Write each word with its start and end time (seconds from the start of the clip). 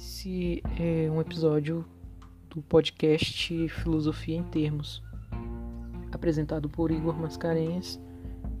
Esse 0.00 0.62
é 0.78 1.10
um 1.10 1.20
episódio 1.20 1.84
do 2.48 2.62
podcast 2.62 3.68
Filosofia 3.68 4.36
em 4.36 4.44
Termos, 4.44 5.02
apresentado 6.12 6.70
por 6.70 6.92
Igor 6.92 7.18
Mascarenhas 7.18 7.98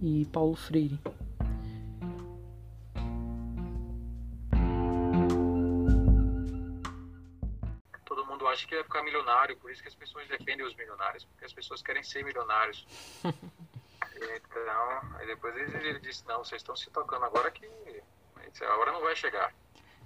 e 0.02 0.26
Paulo 0.32 0.56
Freire. 0.56 0.98
Todo 8.04 8.26
mundo 8.26 8.44
acha 8.48 8.66
que 8.66 8.74
vai 8.74 8.82
ficar 8.82 9.04
milionário, 9.04 9.56
por 9.58 9.70
isso 9.70 9.80
que 9.80 9.88
as 9.88 9.94
pessoas 9.94 10.26
defendem 10.26 10.66
os 10.66 10.74
milionários, 10.74 11.24
porque 11.24 11.44
as 11.44 11.52
pessoas 11.52 11.80
querem 11.80 12.02
ser 12.02 12.24
milionários. 12.24 12.84
então, 13.22 15.14
aí 15.14 15.26
depois 15.28 15.54
ele, 15.54 15.88
ele 15.88 16.00
disse, 16.00 16.26
não, 16.26 16.38
vocês 16.38 16.60
estão 16.60 16.74
se 16.74 16.90
tocando 16.90 17.24
agora 17.24 17.48
que 17.52 17.64
a 18.60 18.76
hora 18.76 18.90
não 18.90 19.02
vai 19.02 19.14
chegar. 19.14 19.54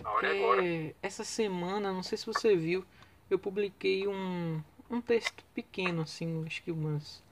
É 0.00 0.26
agora. 0.26 0.62
Essa 1.02 1.24
semana, 1.24 1.92
não 1.92 2.02
sei 2.02 2.18
se 2.18 2.26
você 2.26 2.56
viu, 2.56 2.84
eu 3.30 3.38
publiquei 3.38 4.06
um, 4.06 4.62
um 4.90 5.00
texto 5.00 5.44
pequeno, 5.54 6.02
assim, 6.02 6.44
acho 6.46 6.62
que 6.62 6.70
umas 6.70 7.22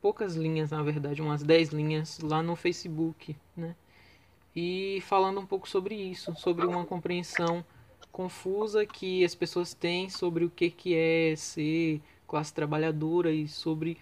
poucas 0.00 0.34
linhas, 0.34 0.70
na 0.70 0.82
verdade, 0.82 1.22
umas 1.22 1.42
10 1.42 1.70
linhas 1.70 2.18
lá 2.20 2.42
no 2.42 2.56
Facebook, 2.56 3.36
né? 3.56 3.74
E 4.54 5.02
falando 5.06 5.40
um 5.40 5.46
pouco 5.46 5.68
sobre 5.68 5.94
isso, 5.94 6.34
sobre 6.36 6.64
uma 6.64 6.84
compreensão 6.84 7.64
confusa 8.12 8.86
que 8.86 9.24
as 9.24 9.34
pessoas 9.34 9.74
têm 9.74 10.08
sobre 10.08 10.44
o 10.44 10.50
que, 10.50 10.70
que 10.70 10.94
é 10.94 11.34
ser 11.34 12.00
classe 12.28 12.54
trabalhadora 12.54 13.32
e 13.32 13.48
sobre 13.48 13.98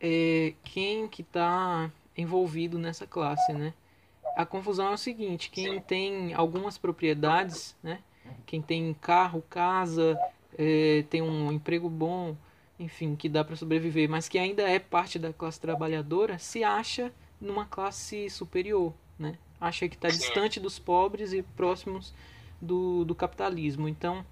é, 0.00 0.54
quem 0.62 1.08
que 1.08 1.22
está 1.22 1.90
envolvido 2.16 2.78
nessa 2.78 3.06
classe, 3.06 3.52
né? 3.52 3.74
A 4.36 4.44
confusão 4.44 4.90
é 4.90 4.92
o 4.92 4.98
seguinte, 4.98 5.48
quem 5.48 5.80
tem 5.80 6.34
algumas 6.34 6.76
propriedades, 6.76 7.74
né? 7.82 8.00
Quem 8.44 8.60
tem 8.60 8.94
carro, 9.00 9.42
casa, 9.48 10.18
é, 10.58 11.04
tem 11.08 11.22
um 11.22 11.50
emprego 11.50 11.88
bom, 11.88 12.36
enfim, 12.78 13.16
que 13.16 13.30
dá 13.30 13.42
para 13.42 13.56
sobreviver, 13.56 14.10
mas 14.10 14.28
que 14.28 14.38
ainda 14.38 14.62
é 14.62 14.78
parte 14.78 15.18
da 15.18 15.32
classe 15.32 15.58
trabalhadora, 15.58 16.38
se 16.38 16.62
acha 16.62 17.10
numa 17.40 17.64
classe 17.64 18.28
superior, 18.28 18.92
né? 19.18 19.38
Acha 19.58 19.88
que 19.88 19.94
está 19.94 20.08
distante 20.08 20.60
dos 20.60 20.78
pobres 20.78 21.32
e 21.32 21.40
próximos 21.40 22.12
do, 22.60 23.06
do 23.06 23.14
capitalismo. 23.14 23.88
Então, 23.88 24.22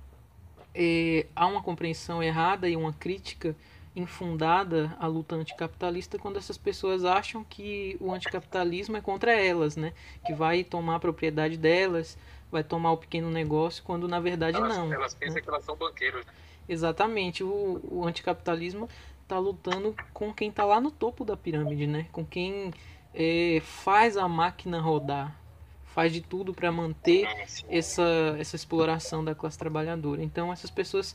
é, 0.74 1.26
há 1.34 1.46
uma 1.46 1.62
compreensão 1.62 2.22
errada 2.22 2.68
e 2.68 2.76
uma 2.76 2.92
crítica 2.92 3.56
infundada 3.96 4.96
a 4.98 5.06
luta 5.06 5.36
anticapitalista 5.36 6.18
quando 6.18 6.36
essas 6.36 6.58
pessoas 6.58 7.04
acham 7.04 7.44
que 7.44 7.96
o 8.00 8.12
anticapitalismo 8.12 8.96
é 8.96 9.00
contra 9.00 9.32
elas, 9.32 9.76
né? 9.76 9.92
Que 10.26 10.32
vai 10.32 10.64
tomar 10.64 10.96
a 10.96 11.00
propriedade 11.00 11.56
delas, 11.56 12.18
vai 12.50 12.64
tomar 12.64 12.92
o 12.92 12.96
pequeno 12.96 13.30
negócio, 13.30 13.84
quando 13.84 14.08
na 14.08 14.18
verdade 14.18 14.56
elas, 14.56 14.76
não. 14.76 14.92
Elas 14.92 15.14
pensam 15.14 15.36
né? 15.36 15.40
que 15.40 15.48
elas 15.48 15.64
são 15.64 15.76
banqueiros. 15.76 16.24
Né? 16.26 16.32
Exatamente. 16.68 17.44
O, 17.44 17.80
o 17.88 18.06
anticapitalismo 18.06 18.88
está 19.22 19.38
lutando 19.38 19.94
com 20.12 20.32
quem 20.32 20.48
está 20.48 20.64
lá 20.64 20.80
no 20.80 20.90
topo 20.90 21.24
da 21.24 21.36
pirâmide, 21.36 21.86
né? 21.86 22.06
Com 22.10 22.24
quem 22.24 22.72
é, 23.14 23.60
faz 23.62 24.16
a 24.16 24.26
máquina 24.26 24.80
rodar, 24.80 25.36
faz 25.84 26.12
de 26.12 26.20
tudo 26.20 26.52
para 26.52 26.72
manter 26.72 27.28
essa, 27.68 28.36
essa 28.38 28.56
exploração 28.56 29.24
da 29.24 29.36
classe 29.36 29.56
trabalhadora. 29.56 30.22
Então 30.22 30.52
essas 30.52 30.70
pessoas 30.70 31.14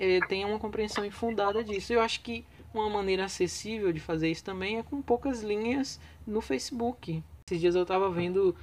é, 0.00 0.18
tenha 0.26 0.46
uma 0.46 0.58
compreensão 0.58 1.04
infundada 1.04 1.62
disso. 1.62 1.92
Eu 1.92 2.00
acho 2.00 2.22
que 2.22 2.42
uma 2.72 2.88
maneira 2.88 3.26
acessível 3.26 3.92
de 3.92 4.00
fazer 4.00 4.30
isso 4.30 4.42
também 4.42 4.78
é 4.78 4.82
com 4.82 5.02
poucas 5.02 5.42
linhas 5.42 6.00
no 6.26 6.40
Facebook. 6.40 7.22
Esses 7.46 7.60
dias 7.60 7.74
eu 7.74 7.82
estava 7.82 8.10
vendo 8.10 8.56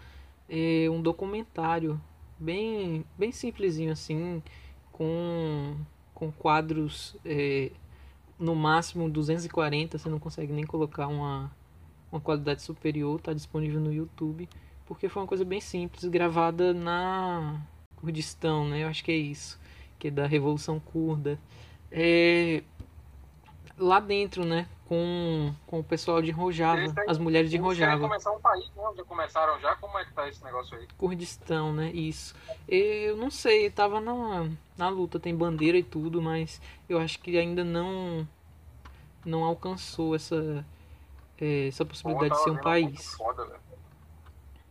é, 0.49 0.89
um 0.89 0.99
documentário 0.99 2.01
bem, 2.39 3.05
bem 3.15 3.31
simplesinho 3.31 3.91
assim, 3.91 4.41
com, 4.91 5.75
com 6.15 6.31
quadros 6.31 7.15
é, 7.23 7.71
no 8.39 8.55
máximo 8.55 9.07
240, 9.07 9.99
você 9.99 10.09
não 10.09 10.19
consegue 10.19 10.51
nem 10.51 10.65
colocar 10.65 11.07
uma, 11.07 11.51
uma 12.11 12.19
qualidade 12.19 12.63
superior, 12.63 13.19
está 13.19 13.31
disponível 13.31 13.79
no 13.79 13.93
YouTube, 13.93 14.49
porque 14.87 15.07
foi 15.07 15.21
uma 15.21 15.27
coisa 15.27 15.45
bem 15.45 15.61
simples, 15.61 16.05
gravada 16.05 16.73
na 16.73 17.61
Kurdistão, 17.97 18.67
né? 18.67 18.83
Eu 18.83 18.87
acho 18.87 19.03
que 19.03 19.11
é 19.11 19.17
isso 19.17 19.59
que 19.97 20.09
é 20.09 20.11
da 20.11 20.27
Revolução 20.27 20.79
Curda. 20.79 21.39
É, 21.91 22.63
lá 23.77 23.99
dentro, 23.99 24.43
né, 24.45 24.67
com, 24.85 25.53
com 25.65 25.79
o 25.79 25.83
pessoal 25.83 26.21
de 26.21 26.31
Rojava, 26.31 26.93
as 27.07 27.17
mulheres 27.17 27.49
de 27.49 27.57
Rojava. 27.57 28.07
começar 28.07 28.31
um 28.31 28.39
país, 28.39 28.69
né? 28.75 28.83
Já 28.95 29.03
começaram 29.03 29.59
já? 29.59 29.75
Como 29.75 29.97
é 29.97 30.05
que 30.05 30.13
tá 30.13 30.27
esse 30.27 30.43
negócio 30.43 30.77
aí? 30.77 30.87
Kurdistão, 30.97 31.73
né, 31.73 31.91
isso. 31.91 32.35
Eu 32.67 33.17
não 33.17 33.29
sei, 33.29 33.69
tava 33.69 33.99
na, 33.99 34.49
na 34.77 34.89
luta, 34.89 35.19
tem 35.19 35.35
bandeira 35.35 35.77
e 35.77 35.83
tudo, 35.83 36.21
mas 36.21 36.61
eu 36.87 36.97
acho 36.99 37.19
que 37.19 37.37
ainda 37.37 37.63
não 37.63 38.27
não 39.25 39.43
alcançou 39.43 40.15
essa 40.15 40.65
é, 41.39 41.67
essa 41.67 41.85
possibilidade 41.85 42.33
de 42.33 42.43
ser 42.43 42.49
um 42.49 42.61
país. 42.61 43.13
Foda, 43.15 43.59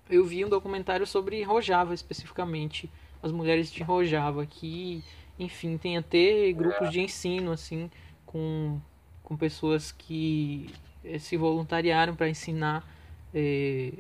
eu 0.09 0.25
vi 0.25 0.45
um 0.45 0.49
documentário 0.49 1.07
sobre 1.07 1.43
Rojava 1.43 1.93
especificamente 1.95 2.91
as 3.23 3.33
mulheres 3.33 3.71
de 3.71 3.83
Rojava, 3.83 4.45
que, 4.47 5.03
enfim, 5.39 5.77
tem 5.77 5.97
até 5.97 6.53
grupos 6.53 6.91
de 6.91 7.01
ensino, 7.01 7.53
assim, 7.53 7.91
com, 8.25 8.81
com 9.23 9.37
pessoas 9.37 9.93
que 9.93 10.73
eh, 11.05 11.19
se 11.19 11.37
voluntariaram 11.37 12.15
para 12.15 12.29
ensinar 12.29 12.87
é, 13.35 13.93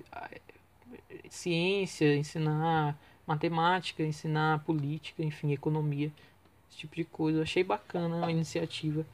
ciência, 1.28 2.16
ensinar 2.16 2.98
matemática, 3.26 4.02
ensinar 4.02 4.60
política, 4.64 5.22
enfim, 5.22 5.52
economia, 5.52 6.12
esse 6.70 6.78
tipo 6.78 6.94
de 6.94 7.04
coisa. 7.04 7.38
Eu 7.38 7.42
achei 7.42 7.64
bacana 7.64 8.26
a 8.26 8.30
iniciativa, 8.30 9.04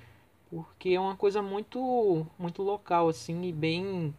porque 0.50 0.90
é 0.90 1.00
uma 1.00 1.16
coisa 1.16 1.42
muito, 1.42 2.26
muito 2.38 2.62
local, 2.62 3.08
assim, 3.08 3.42
e 3.44 3.52
bem 3.52 4.14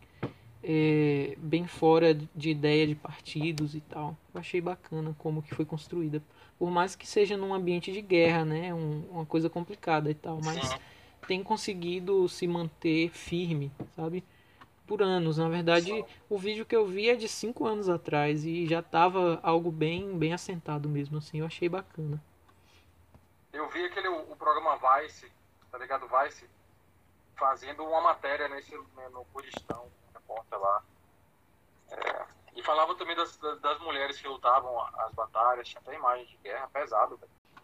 é, 0.64 1.36
bem 1.38 1.68
fora 1.68 2.14
de 2.14 2.50
ideia 2.50 2.88
de 2.88 2.96
partidos 2.96 3.76
e 3.76 3.82
tal. 3.82 4.16
Eu 4.34 4.40
achei 4.40 4.62
bacana 4.62 5.14
como 5.20 5.44
que 5.44 5.54
foi 5.54 5.66
construída. 5.66 6.24
Por 6.58 6.72
mais 6.72 6.96
que 6.96 7.06
seja 7.06 7.36
num 7.36 7.54
ambiente 7.54 7.92
de 7.92 8.02
guerra, 8.02 8.46
né? 8.46 8.74
Um, 8.74 9.06
uma 9.12 9.26
coisa 9.26 9.50
complicada 9.50 10.10
e 10.10 10.14
tal, 10.14 10.40
mas 10.42 10.66
Sim. 10.66 10.78
tem 11.28 11.44
conseguido 11.44 12.30
se 12.30 12.48
manter 12.48 13.10
firme, 13.10 13.72
sabe? 13.96 14.24
Por 14.88 15.02
anos. 15.02 15.38
Na 15.38 15.50
verdade, 15.50 15.88
Sim. 15.88 16.06
o 16.30 16.38
vídeo 16.38 16.66
que 16.66 16.76
eu 16.76 16.88
vi 16.88 17.10
é 17.10 17.16
de 17.16 17.28
cinco 17.28 17.66
anos 17.66 17.90
atrás 17.90 18.46
e 18.46 18.66
já 18.66 18.82
tava 18.82 19.40
algo 19.44 19.70
bem, 19.70 20.18
bem 20.18 20.34
assentado 20.34 20.88
mesmo, 20.88 21.18
assim. 21.18 21.40
Eu 21.40 21.46
achei 21.46 21.68
bacana. 21.68 22.24
Eu 23.52 23.68
vi 23.70 23.84
aquele 23.86 24.08
o, 24.08 24.36
programa 24.36 24.78
Vice, 24.78 25.30
tá 25.72 25.78
ligado? 25.78 26.08
Vice, 26.08 26.46
fazendo 27.36 27.84
uma 27.84 28.02
matéria 28.02 28.48
nesse, 28.48 28.76
né, 28.96 29.10
no 29.12 29.26
Kurdistão 29.26 29.88
lá. 30.52 30.84
É, 31.92 32.26
e 32.56 32.64
falava 32.64 32.96
também 32.96 33.16
das, 33.16 33.38
das, 33.38 33.80
mulheres 33.82 34.20
que 34.20 34.28
lutavam 34.28 34.80
as 34.98 35.14
batalhas, 35.14 35.68
tinha 35.68 35.82
até 35.82 35.96
imagens 35.96 36.30
de 36.30 36.38
guerra 36.38 36.68
pesado, 36.72 37.20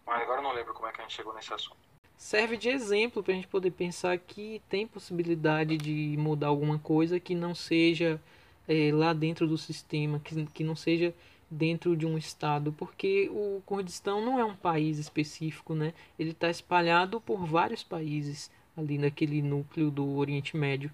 mas 0.05 0.21
agora 0.21 0.39
eu 0.39 0.43
não 0.43 0.53
lembro 0.53 0.73
como 0.73 0.87
é 0.87 0.91
que 0.91 0.99
a 0.99 1.03
gente 1.03 1.15
chegou 1.15 1.33
nesse 1.33 1.53
assunto. 1.53 1.77
Serve 2.17 2.57
de 2.57 2.69
exemplo 2.69 3.23
para 3.23 3.31
a 3.31 3.35
gente 3.35 3.47
poder 3.47 3.71
pensar 3.71 4.17
que 4.17 4.61
tem 4.67 4.85
possibilidade 4.85 5.77
de 5.77 6.15
mudar 6.17 6.47
alguma 6.47 6.77
coisa 6.77 7.19
que 7.19 7.33
não 7.33 7.55
seja 7.55 8.19
é, 8.67 8.91
lá 8.93 9.13
dentro 9.13 9.47
do 9.47 9.57
sistema, 9.57 10.19
que, 10.19 10.45
que 10.47 10.63
não 10.63 10.75
seja 10.75 11.13
dentro 11.49 11.95
de 11.95 12.05
um 12.05 12.17
estado, 12.17 12.73
porque 12.73 13.29
o 13.31 13.61
Kurdistão 13.65 14.23
não 14.23 14.39
é 14.39 14.45
um 14.45 14.55
país 14.55 14.99
específico, 14.99 15.73
né? 15.73 15.93
Ele 16.17 16.31
está 16.31 16.49
espalhado 16.49 17.19
por 17.19 17.45
vários 17.45 17.83
países 17.83 18.51
ali 18.77 18.97
naquele 18.97 19.41
núcleo 19.41 19.89
do 19.89 20.17
Oriente 20.17 20.55
Médio. 20.55 20.91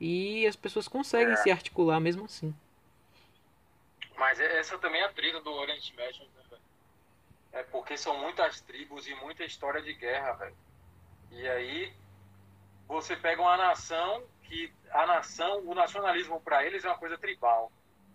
E 0.00 0.46
as 0.46 0.56
pessoas 0.56 0.86
conseguem 0.86 1.32
é. 1.32 1.36
se 1.36 1.50
articular 1.50 2.00
mesmo 2.00 2.24
assim. 2.24 2.54
Mas 4.16 4.40
é, 4.40 4.58
essa 4.58 4.78
também 4.78 5.00
é 5.00 5.04
a 5.04 5.12
trilha 5.12 5.40
do 5.40 5.52
Oriente 5.52 5.94
Médio, 5.94 6.24
né, 6.24 6.42
velho? 6.50 6.62
É 7.52 7.62
porque 7.62 7.96
são 7.96 8.18
muitas 8.18 8.60
tribos 8.60 9.06
e 9.06 9.14
muita 9.14 9.44
história 9.44 9.80
de 9.80 9.92
guerra, 9.94 10.32
velho. 10.32 10.56
E 11.30 11.48
aí 11.48 11.92
você 12.86 13.16
pega 13.16 13.40
uma 13.40 13.56
nação 13.56 14.24
que 14.44 14.72
a 14.90 15.06
nação, 15.06 15.60
o 15.60 15.74
nacionalismo 15.74 16.40
para 16.40 16.64
eles 16.64 16.84
é 16.84 16.88
uma 16.88 16.98
coisa 16.98 17.18
tribal, 17.18 17.70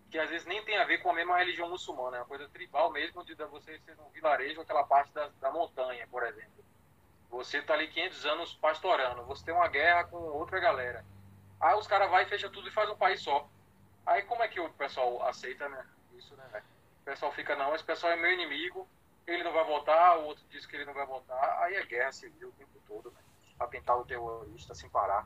que 0.10 0.18
às 0.18 0.30
vezes 0.30 0.48
nem 0.48 0.64
tem 0.64 0.78
a 0.78 0.84
ver 0.84 0.98
com 1.00 1.12
a 1.12 1.14
mesma 1.14 1.38
religião 1.38 1.70
muçulmana, 1.70 2.18
é 2.18 2.20
uma 2.20 2.26
coisa 2.26 2.50
tribal 2.50 2.92
mesmo 2.92 3.24
de 3.24 3.36
você 3.36 3.80
ser 3.80 3.96
um 4.00 4.10
vilarejo, 4.10 4.62
aquela 4.62 4.84
parte 4.84 5.14
da, 5.14 5.30
da 5.40 5.52
montanha, 5.52 6.08
por 6.08 6.24
exemplo. 6.24 6.64
Você 7.30 7.62
tá 7.62 7.74
ali 7.74 7.88
500 7.88 8.26
anos 8.26 8.54
pastorando, 8.56 9.24
você 9.24 9.46
tem 9.46 9.54
uma 9.54 9.68
guerra 9.68 10.04
com 10.06 10.18
outra 10.18 10.60
galera. 10.60 11.06
Aí 11.64 11.76
os 11.76 11.88
caras 11.88 12.12
vai, 12.12 12.26
fecha 12.26 12.50
tudo 12.50 12.68
e 12.68 12.72
faz 12.72 12.90
um 12.90 12.96
país 12.98 13.22
só. 13.22 13.48
Aí 14.06 14.22
como 14.24 14.44
é 14.44 14.50
que 14.50 14.60
o 14.60 14.70
pessoal 14.72 15.26
aceita, 15.26 15.70
né? 15.70 15.86
Isso, 16.18 16.36
né, 16.36 16.62
O 17.02 17.06
pessoal 17.06 17.32
fica, 17.32 17.56
não, 17.56 17.74
esse 17.74 17.84
pessoal 17.86 18.12
é 18.12 18.18
meu 18.18 18.34
inimigo, 18.34 18.86
ele 19.26 19.46
não 19.46 19.54
vai 19.54 19.64
votar, 19.64 20.20
o 20.20 20.26
outro 20.26 20.44
diz 20.52 20.66
que 20.66 20.76
ele 20.76 20.84
não 20.84 20.94
vai 20.94 21.06
votar. 21.06 21.64
Aí 21.64 21.76
é 21.76 21.86
guerra 21.86 22.12
civil 22.12 22.50
o 22.50 22.52
tempo 22.52 22.72
todo, 22.86 23.12
né? 23.12 23.20
O 23.62 24.04
terrorista 24.04 24.76
sem 24.76 24.90
parar. 24.90 25.26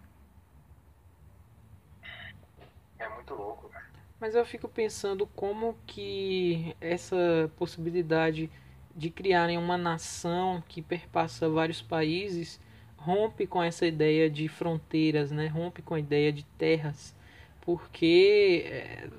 É 3.00 3.10
muito 3.10 3.34
louco, 3.34 3.72
Mas 4.20 4.36
eu 4.36 4.46
fico 4.46 4.70
pensando 4.70 5.26
como 5.26 5.76
que 5.88 6.76
essa 6.80 7.52
possibilidade 7.58 8.52
de 8.96 9.10
criarem 9.10 9.58
uma 9.58 9.78
nação 9.78 10.64
que 10.68 10.84
perpassa 10.84 11.50
vários 11.50 11.82
países 11.82 12.60
rompe 12.98 13.48
com 13.48 13.62
essa 13.62 13.86
ideia 13.86 14.30
de 14.30 14.48
fronteiras, 14.48 15.32
né? 15.32 15.48
rompe 15.48 15.82
com 15.82 15.94
a 15.94 16.00
ideia 16.00 16.32
de 16.32 16.44
terras, 16.58 17.16
porque 17.62 18.64
é, 18.66 19.10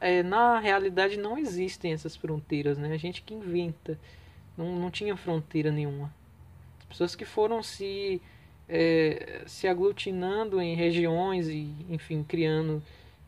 é, 0.00 0.22
na 0.22 0.58
realidade 0.58 1.16
não 1.16 1.38
existem 1.38 1.92
essas 1.92 2.14
fronteiras, 2.14 2.78
né? 2.78 2.92
a 2.92 2.96
gente 2.96 3.22
que 3.22 3.34
inventa, 3.34 3.98
não, 4.56 4.76
não 4.76 4.90
tinha 4.90 5.16
fronteira 5.16 5.70
nenhuma. 5.70 6.12
As 6.80 6.86
pessoas 6.86 7.14
que 7.14 7.24
foram 7.24 7.62
se, 7.62 8.20
é, 8.68 9.42
se 9.46 9.66
aglutinando 9.66 10.60
em 10.60 10.74
regiões 10.74 11.48
e, 11.48 11.74
enfim, 11.88 12.22
criando 12.22 12.82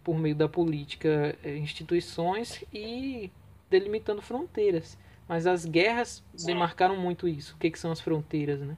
por 0.05 0.19
meio 0.19 0.35
da 0.35 0.49
política 0.49 1.37
é, 1.43 1.57
instituições 1.57 2.65
e 2.73 3.31
delimitando 3.69 4.23
fronteiras. 4.23 4.97
Mas 5.29 5.47
as 5.47 5.67
guerras 5.67 6.25
demarcaram 6.47 6.97
muito 6.97 7.29
isso. 7.29 7.55
O 7.55 7.59
que, 7.59 7.71
que 7.71 7.79
são 7.79 7.93
as 7.93 8.01
fronteiras, 8.01 8.61
né? 8.61 8.77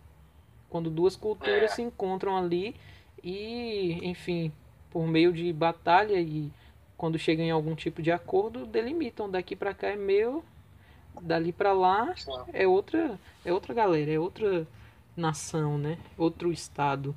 Quando 0.70 0.88
duas 0.88 1.16
culturas 1.16 1.72
é. 1.72 1.74
se 1.74 1.82
encontram 1.82 2.36
ali 2.36 2.74
e, 3.22 3.98
enfim, 4.02 4.52
por 4.90 5.06
meio 5.06 5.32
de 5.32 5.52
batalha 5.52 6.18
e 6.18 6.50
quando 6.96 7.18
chegam 7.18 7.44
em 7.44 7.50
algum 7.50 7.74
tipo 7.74 8.00
de 8.00 8.12
acordo, 8.12 8.64
delimitam 8.64 9.30
daqui 9.30 9.56
para 9.56 9.74
cá 9.74 9.88
é 9.88 9.96
meu, 9.96 10.44
dali 11.20 11.52
para 11.52 11.72
lá 11.72 12.14
é 12.52 12.66
outra, 12.66 13.18
é 13.44 13.52
outra 13.52 13.74
galera, 13.74 14.12
é 14.12 14.18
outra 14.18 14.66
nação, 15.16 15.76
né? 15.76 15.98
Outro 16.16 16.52
estado. 16.52 17.16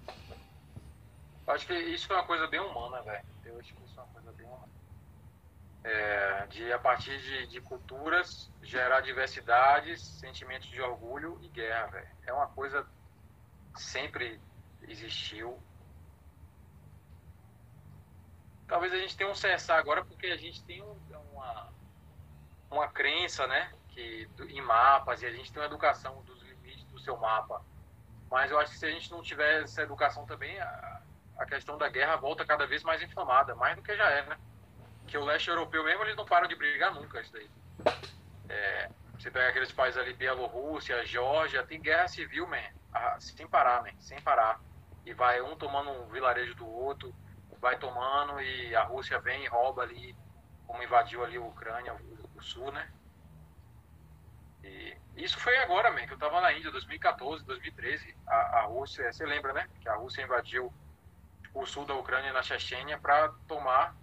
Acho 1.45 1.67
que 1.67 1.73
isso 1.73 2.11
é 2.11 2.15
uma 2.15 2.25
coisa 2.25 2.47
bem 2.47 2.59
humana, 2.59 3.01
velho. 3.01 3.23
Eu 3.45 3.59
acho 3.59 3.73
que 3.73 3.83
isso 3.85 3.99
é 3.99 4.03
uma 4.03 4.11
coisa 4.13 4.31
bem 4.31 4.47
humana 4.47 4.73
é, 5.83 6.45
de 6.49 6.71
a 6.71 6.79
partir 6.79 7.17
de, 7.19 7.47
de, 7.47 7.61
culturas 7.61 8.49
gerar 8.61 9.01
diversidades, 9.01 10.01
sentimentos 10.01 10.69
de 10.69 10.81
orgulho 10.81 11.37
e 11.41 11.47
guerra, 11.49 11.87
véio. 11.87 12.07
É 12.25 12.33
uma 12.33 12.47
coisa 12.47 12.85
sempre 13.75 14.39
existiu. 14.83 15.61
Talvez 18.67 18.93
a 18.93 18.97
gente 18.97 19.15
tenha 19.15 19.29
um 19.29 19.35
cessar 19.35 19.77
agora 19.77 20.03
porque 20.03 20.27
a 20.27 20.37
gente 20.37 20.63
tem 20.63 20.81
uma, 20.81 21.73
uma 22.71 22.87
crença, 22.87 23.45
né, 23.47 23.73
que 23.89 24.27
em 24.49 24.61
mapas 24.61 25.21
e 25.21 25.25
a 25.25 25.31
gente 25.31 25.51
tem 25.51 25.61
uma 25.61 25.67
educação 25.67 26.21
dos 26.23 26.41
limites 26.41 26.85
do 26.85 26.99
seu 26.99 27.17
mapa. 27.17 27.63
Mas 28.29 28.49
eu 28.49 28.59
acho 28.59 28.71
que 28.71 28.79
se 28.79 28.85
a 28.85 28.91
gente 28.91 29.11
não 29.11 29.21
tiver 29.21 29.63
essa 29.63 29.83
educação 29.83 30.25
também, 30.25 30.59
a, 30.59 31.01
a 31.37 31.45
questão 31.45 31.77
da 31.77 31.87
guerra 31.89 32.15
volta 32.15 32.45
cada 32.45 32.65
vez 32.65 32.83
mais 32.83 33.01
inflamada, 33.01 33.53
mais 33.53 33.75
do 33.75 33.83
que 33.83 33.95
já 33.95 34.09
é, 34.09 34.25
né? 34.25 34.37
que 35.07 35.17
o 35.17 35.25
leste 35.25 35.49
europeu 35.49 35.83
mesmo, 35.83 36.03
eles 36.03 36.15
não 36.15 36.25
param 36.25 36.47
de 36.47 36.55
brigar 36.55 36.93
nunca, 36.93 37.21
isso 37.21 37.31
daí. 37.33 37.49
É, 38.49 38.89
você 39.17 39.29
pega 39.29 39.49
aqueles 39.49 39.71
países 39.71 39.99
ali, 39.99 40.13
Bielorrússia, 40.13 41.05
Geórgia, 41.05 41.63
tem 41.63 41.79
guerra 41.81 42.07
civil, 42.07 42.47
sem 43.19 43.47
parar, 43.47 43.83
man, 43.83 43.91
sem 43.99 44.19
parar. 44.21 44.59
E 45.05 45.13
vai 45.13 45.41
um 45.41 45.55
tomando 45.55 45.89
um 45.89 46.07
vilarejo 46.07 46.55
do 46.55 46.67
outro, 46.67 47.13
vai 47.59 47.77
tomando 47.77 48.41
e 48.41 48.75
a 48.75 48.83
Rússia 48.83 49.19
vem 49.19 49.43
e 49.43 49.47
rouba 49.47 49.83
ali, 49.83 50.15
como 50.65 50.83
invadiu 50.83 51.23
ali 51.23 51.37
a 51.37 51.41
Ucrânia, 51.41 51.93
o, 52.35 52.41
sul, 52.41 52.71
né? 52.71 52.89
E 54.63 54.97
isso 55.15 55.39
foi 55.39 55.55
agora, 55.57 55.91
man, 55.91 56.05
que 56.05 56.13
eu 56.13 56.17
tava 56.17 56.41
na 56.41 56.53
Índia, 56.53 56.71
2014, 56.71 57.45
2013. 57.45 58.15
A, 58.27 58.35
a 58.59 58.61
Rússia, 58.63 59.11
você 59.11 59.25
lembra, 59.25 59.53
né? 59.53 59.69
Que 59.79 59.89
a 59.89 59.95
Rússia 59.95 60.23
invadiu 60.23 60.73
o 61.53 61.65
sul 61.65 61.85
da 61.85 61.93
Ucrânia 61.95 62.33
na 62.33 62.41
Chechênia 62.41 62.97
para 62.97 63.29
tomar 63.47 63.95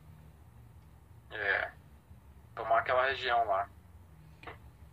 é. 1.31 1.71
Tomar 2.55 2.81
aquela 2.81 3.07
região 3.07 3.47
lá. 3.47 3.69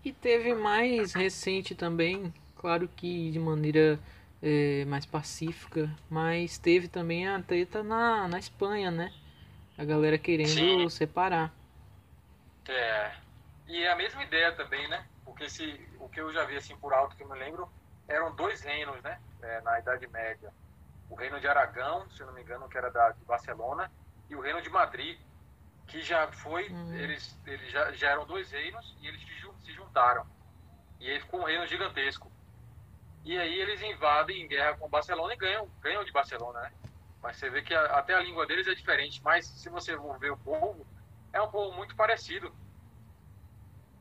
E 0.04 0.14
teve 0.14 0.54
mais 0.54 1.14
recente 1.14 1.76
também, 1.76 2.34
claro 2.58 2.88
que 2.88 3.32
de 3.32 3.40
maneira 3.40 4.00
é, 4.42 4.86
mais 4.86 5.06
pacífica, 5.06 5.90
mas 6.10 6.58
teve 6.58 6.88
também 6.88 7.28
a 7.28 7.42
treta 7.42 7.84
na, 7.84 8.28
na 8.28 8.40
Espanha, 8.40 8.92
né? 8.92 9.14
A 9.78 9.84
galera 9.84 10.18
querendo 10.18 10.50
Sim. 10.50 10.90
separar. 10.90 11.54
É. 12.68 13.16
E 13.68 13.84
é 13.84 13.92
a 13.92 13.96
mesma 13.96 14.24
ideia 14.24 14.52
também, 14.54 14.88
né? 14.88 15.06
Porque 15.24 15.50
se, 15.50 15.80
o 16.00 16.10
que 16.10 16.20
eu 16.20 16.32
já 16.32 16.46
vi 16.46 16.56
assim 16.56 16.76
por 16.78 16.94
alto 16.94 17.16
que 17.16 17.24
eu 17.24 17.30
me 17.30 17.38
lembro, 17.38 17.70
eram 18.08 18.36
dois 18.36 18.62
reinos, 18.62 19.02
né? 19.04 19.20
É, 19.42 19.62
na 19.62 19.80
Idade 19.80 20.08
Média. 20.08 20.52
O 21.10 21.16
reino 21.16 21.40
de 21.40 21.48
Aragão, 21.48 22.10
se 22.10 22.22
eu 22.22 22.28
não 22.28 22.34
me 22.34 22.42
engano, 22.42 22.68
que 22.68 22.78
era 22.78 22.90
da, 22.90 23.12
de 23.12 23.24
Barcelona, 23.26 23.92
e 24.30 24.36
o 24.36 24.42
reino 24.42 24.62
de 24.62 24.70
Madrid, 24.70 25.18
que 25.88 26.02
já 26.02 26.28
foi, 26.32 26.70
uhum. 26.70 26.96
eles, 26.96 27.40
eles 27.46 27.72
já, 27.72 27.92
já 27.94 28.10
eram 28.10 28.26
dois 28.26 28.52
reinos 28.52 28.98
e 29.02 29.08
eles 29.08 29.22
se 29.64 29.74
juntaram. 29.74 30.26
E 31.00 31.10
aí 31.10 31.20
ficou 31.20 31.42
um 31.42 31.46
reino 31.46 31.68
gigantesco. 31.68 32.32
E 33.28 33.38
aí 33.38 33.60
eles 33.60 33.82
invadem 33.82 34.42
em 34.42 34.48
guerra 34.48 34.78
com 34.78 34.88
Barcelona 34.88 35.34
e 35.34 35.38
ganham, 35.38 35.68
ganham 35.82 36.02
de 36.06 36.14
Barcelona, 36.14 36.62
né? 36.62 36.72
Mas 37.22 37.36
você 37.36 37.50
vê 37.50 37.62
que 37.62 37.74
a, 37.74 37.98
até 37.98 38.14
a 38.14 38.22
língua 38.22 38.48
deles 38.48 38.66
é 38.68 38.74
diferente. 38.74 39.22
Mas 39.22 39.46
se 39.46 39.68
você 39.68 39.98
for 39.98 40.18
ver 40.18 40.32
o 40.32 40.38
povo, 40.38 40.88
é 41.34 41.42
um 41.42 41.52
povo 41.52 41.76
muito 41.76 41.94
parecido. 41.94 42.56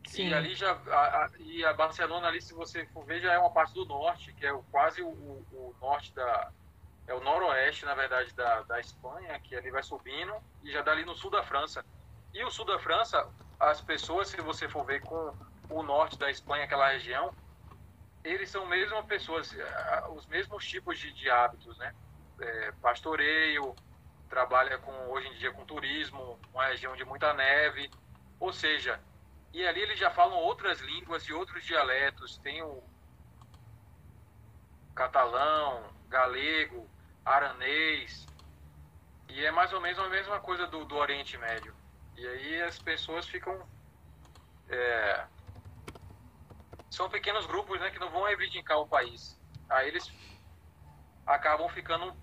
Sim. 0.06 0.28
E 0.28 0.34
ali 0.34 0.54
já. 0.54 0.70
A, 0.70 1.24
a, 1.24 1.30
e 1.40 1.64
a 1.64 1.72
Barcelona 1.72 2.28
ali, 2.28 2.40
se 2.40 2.54
você 2.54 2.86
for 2.86 3.04
ver, 3.04 3.20
já 3.20 3.32
é 3.32 3.38
uma 3.38 3.50
parte 3.50 3.74
do 3.74 3.84
norte, 3.84 4.32
que 4.32 4.46
é 4.46 4.52
o, 4.52 4.62
quase 4.70 5.02
o, 5.02 5.08
o 5.08 5.74
norte 5.80 6.14
da, 6.14 6.52
é 7.08 7.12
o 7.12 7.20
noroeste, 7.20 7.84
na 7.84 7.96
verdade, 7.96 8.32
da, 8.32 8.62
da 8.62 8.78
Espanha, 8.78 9.40
que 9.40 9.56
ali 9.56 9.72
vai 9.72 9.82
subindo 9.82 10.32
e 10.62 10.70
já 10.70 10.82
dá 10.82 10.92
ali 10.92 11.04
no 11.04 11.16
sul 11.16 11.32
da 11.32 11.42
França. 11.42 11.84
E 12.32 12.44
o 12.44 12.50
sul 12.52 12.64
da 12.64 12.78
França, 12.78 13.28
as 13.58 13.80
pessoas, 13.80 14.28
se 14.28 14.40
você 14.40 14.68
for 14.68 14.84
ver 14.84 15.02
com 15.02 15.34
o 15.68 15.82
norte 15.82 16.16
da 16.16 16.30
Espanha, 16.30 16.62
aquela 16.62 16.90
região, 16.90 17.34
eles 18.30 18.50
são 18.50 18.66
mesmo 18.66 19.02
pessoas, 19.04 19.52
eh, 19.56 20.04
os 20.10 20.26
mesmos 20.26 20.66
tipos 20.66 20.98
de, 20.98 21.12
de 21.12 21.30
hábitos, 21.30 21.76
né? 21.78 21.94
É, 22.40 22.72
pastoreio, 22.82 23.74
trabalha 24.28 24.78
com 24.78 24.92
hoje 25.08 25.28
em 25.28 25.34
dia 25.34 25.52
com 25.52 25.64
turismo, 25.64 26.38
uma 26.52 26.66
região 26.66 26.94
de 26.94 27.04
muita 27.04 27.32
neve, 27.32 27.90
ou 28.38 28.52
seja, 28.52 29.00
e 29.52 29.66
ali 29.66 29.80
eles 29.80 29.98
já 29.98 30.10
falam 30.10 30.36
outras 30.36 30.80
línguas 30.80 31.22
e 31.24 31.32
outros 31.32 31.64
dialetos, 31.64 32.36
tem 32.38 32.62
o 32.62 32.82
catalão, 34.94 35.84
galego, 36.08 36.88
aranês. 37.24 38.26
E 39.28 39.44
é 39.44 39.50
mais 39.50 39.72
ou 39.72 39.80
menos 39.80 39.98
a 39.98 40.08
mesma 40.08 40.40
coisa 40.40 40.66
do, 40.66 40.84
do 40.84 40.96
Oriente 40.96 41.36
Médio. 41.38 41.74
E 42.16 42.26
aí 42.26 42.62
as 42.62 42.78
pessoas 42.78 43.26
ficam. 43.26 43.66
É, 44.68 45.24
são 46.96 47.10
pequenos 47.10 47.44
grupos 47.44 47.78
né, 47.78 47.90
que 47.90 47.98
não 47.98 48.08
vão 48.08 48.22
reivindicar 48.22 48.78
o 48.78 48.88
país. 48.88 49.38
Aí 49.68 49.88
eles 49.88 50.10
acabam 51.26 51.68
ficando. 51.68 52.16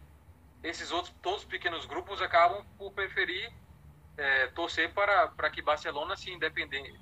Esses 0.63 0.91
outros, 0.91 1.13
todos 1.21 1.41
os 1.41 1.45
pequenos 1.45 1.85
grupos 1.85 2.21
acabam 2.21 2.65
por 2.77 2.91
preferir 2.91 3.53
é, 4.17 4.47
torcer 4.47 4.91
para, 4.91 5.27
para 5.27 5.49
que 5.51 5.61
Barcelona 5.61 6.15
se 6.15 6.31
independente, 6.31 6.99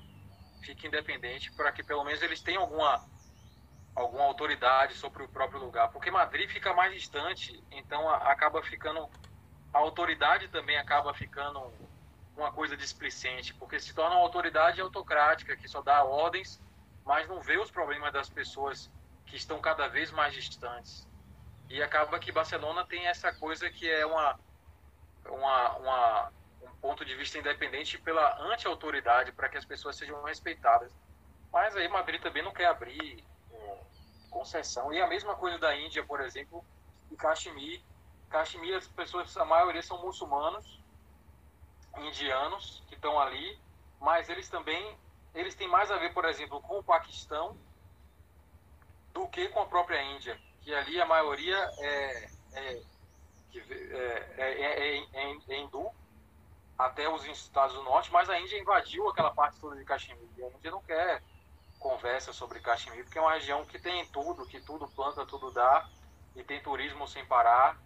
fique 0.62 0.88
independente, 0.88 1.50
para 1.54 1.72
que 1.72 1.82
pelo 1.82 2.04
menos 2.04 2.22
eles 2.22 2.42
tenham 2.42 2.64
alguma 2.64 3.10
alguma 3.94 4.24
autoridade 4.24 4.94
sobre 4.94 5.24
o 5.24 5.28
próprio 5.28 5.60
lugar, 5.60 5.90
porque 5.90 6.10
Madrid 6.10 6.50
fica 6.50 6.74
mais 6.74 6.94
distante, 6.94 7.62
então 7.72 8.10
acaba 8.10 8.64
ficando 8.64 9.10
a 9.74 9.78
autoridade 9.78 10.48
também 10.48 10.78
acaba 10.78 11.14
ficando 11.14 11.72
uma 12.36 12.52
coisa 12.54 12.76
displicente, 12.76 13.54
porque 13.54 13.80
se 13.80 13.94
torna 13.94 14.16
uma 14.16 14.22
autoridade 14.22 14.80
autocrática 14.80 15.58
que 15.58 15.68
só 15.68 15.82
dá 15.82 16.04
ordens, 16.04 16.60
mas 17.06 17.28
não 17.28 17.42
vê 17.42 17.58
os 17.58 17.72
problemas 17.72 18.12
das 18.14 18.30
pessoas 18.30 18.92
que 19.26 19.36
estão 19.36 19.60
cada 19.60 19.88
vez 19.88 20.12
mais 20.12 20.34
distantes. 20.34 21.08
E 21.70 21.82
acaba 21.82 22.20
que 22.20 22.32
Barcelona 22.32 22.86
tem 22.86 23.08
essa 23.08 23.34
coisa 23.34 23.70
que 23.70 23.90
é 23.90 24.06
uma, 24.06 24.40
uma, 25.26 25.78
uma 25.78 26.32
um 26.64 26.76
ponto 26.82 27.06
de 27.06 27.16
vista 27.16 27.38
independente 27.38 27.98
pela 27.98 28.38
anti-autoridade, 28.42 29.32
para 29.32 29.50
que 29.50 29.58
as 29.58 29.66
pessoas 29.66 29.96
sejam 29.96 30.22
respeitadas. 30.24 30.92
Mas 31.52 31.76
aí 31.76 31.88
Madrid 31.88 32.22
também 32.22 32.44
não 32.44 32.52
quer 32.52 32.66
abrir 32.66 33.24
concessão. 34.32 34.92
E 34.92 35.02
a 35.02 35.08
mesma 35.08 35.36
coisa 35.36 35.60
da 35.60 35.76
Índia, 35.76 36.04
por 36.04 36.22
exemplo, 36.22 36.66
e 37.12 37.16
Kashmir. 37.16 37.82
Kashmir, 38.30 38.76
as 38.76 38.88
pessoas, 38.88 39.36
a 39.38 39.46
maioria 39.46 39.84
são 39.84 40.02
muçulmanos, 40.02 40.80
indianos, 41.98 42.82
que 42.88 42.96
estão 42.96 43.20
ali, 43.20 43.60
mas 44.00 44.30
eles 44.30 44.50
também, 44.50 44.98
eles 45.34 45.56
têm 45.56 45.68
mais 45.68 45.90
a 45.92 45.98
ver, 45.98 46.14
por 46.14 46.26
exemplo, 46.26 46.62
com 46.62 46.80
o 46.80 46.84
Paquistão 46.84 47.58
do 49.14 49.28
que 49.28 49.50
com 49.50 49.62
a 49.62 49.66
própria 49.66 50.02
Índia, 50.02 50.40
que 50.62 50.74
ali 50.74 51.00
a 51.02 51.06
maioria 51.06 51.58
é, 51.80 52.30
é, 52.54 52.82
é, 54.38 54.98
é 55.48 55.60
hindu, 55.60 55.90
até 56.78 57.08
os 57.08 57.26
estados 57.26 57.76
do 57.76 57.84
norte, 57.84 58.12
mas 58.12 58.30
a 58.30 58.40
Índia 58.40 58.60
invadiu 58.60 59.08
aquela 59.10 59.32
parte 59.32 59.60
toda 59.60 59.76
de 59.76 59.86
Kashmir. 59.86 60.18
A 60.18 60.58
Índia 60.58 60.72
não 60.72 60.82
quer 60.82 61.22
conversa 61.82 62.32
sobre 62.32 62.60
Caxemir, 62.60 63.04
porque 63.04 63.18
é 63.18 63.22
uma 63.22 63.34
região 63.34 63.66
que 63.66 63.80
tem 63.80 64.06
tudo, 64.08 64.46
que 64.46 64.62
tudo 64.62 64.88
planta, 64.88 65.26
tudo 65.26 65.52
dá, 65.52 65.90
e 66.36 66.44
tem 66.44 66.62
turismo 66.62 67.08
sem 67.08 67.26
parar. 67.26 67.78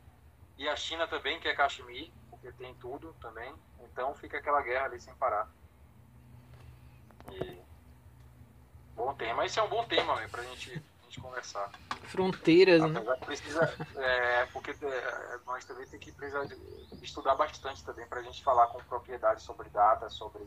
E 0.58 0.70
a 0.70 0.76
China 0.76 1.08
também 1.08 1.40
quer 1.40 1.56
Caxemir, 1.56 2.12
porque 2.30 2.52
tem 2.52 2.76
tudo 2.76 3.14
também. 3.22 3.54
Então 3.80 4.14
fica 4.14 4.38
aquela 4.38 4.62
guerra 4.62 4.86
ali 4.86 5.00
sem 5.00 5.16
parar. 5.16 5.50
E 7.32 7.66
Bom 8.96 9.14
tema. 9.14 9.46
Esse 9.46 9.60
é 9.60 9.64
um 9.64 9.68
bom 9.68 9.84
tema, 9.84 10.16
para 10.16 10.28
pra 10.30 10.44
gente, 10.44 10.72
a 10.72 11.04
gente 11.04 11.20
conversar. 11.20 11.70
Fronteiras, 12.04 12.82
né? 12.90 13.02
Precisa, 13.26 13.74
é, 13.98 14.46
porque 14.54 14.72
é, 14.72 15.40
nós 15.46 15.66
também 15.66 15.86
temos 15.86 16.06
que 16.06 16.12
precisar 16.14 16.48
estudar 17.02 17.36
bastante 17.36 17.84
também 17.84 18.06
pra 18.08 18.22
gente 18.22 18.44
falar 18.44 18.68
com 18.68 18.80
propriedade 18.84 19.42
sobre 19.42 19.70
datas, 19.70 20.14
sobre, 20.14 20.44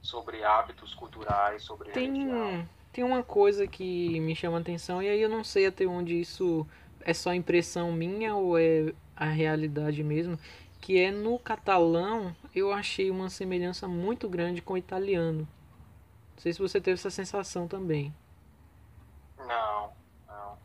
sobre 0.00 0.42
hábitos 0.42 0.94
culturais, 0.94 1.62
sobre 1.62 1.90
tem, 1.90 2.12
religião. 2.12 2.68
Tem 2.90 3.04
uma 3.04 3.22
coisa 3.22 3.66
que 3.66 4.18
me 4.20 4.34
chama 4.34 4.58
a 4.58 4.60
atenção, 4.60 5.02
e 5.02 5.08
aí 5.08 5.20
eu 5.20 5.28
não 5.28 5.44
sei 5.44 5.66
até 5.66 5.84
onde 5.86 6.18
isso 6.18 6.66
é 7.02 7.12
só 7.12 7.34
impressão 7.34 7.92
minha 7.92 8.34
ou 8.34 8.58
é 8.58 8.94
a 9.14 9.26
realidade 9.26 10.02
mesmo, 10.02 10.38
que 10.80 10.98
é 10.98 11.10
no 11.10 11.38
catalão 11.38 12.34
eu 12.54 12.72
achei 12.72 13.10
uma 13.10 13.28
semelhança 13.28 13.86
muito 13.86 14.28
grande 14.28 14.62
com 14.62 14.72
o 14.72 14.78
italiano. 14.78 15.46
Não 16.38 16.42
sei 16.42 16.52
se 16.52 16.60
você 16.60 16.80
teve 16.80 16.94
essa 16.94 17.10
sensação 17.10 17.66
também. 17.66 18.14
Não, 19.36 19.92
não. 20.28 20.58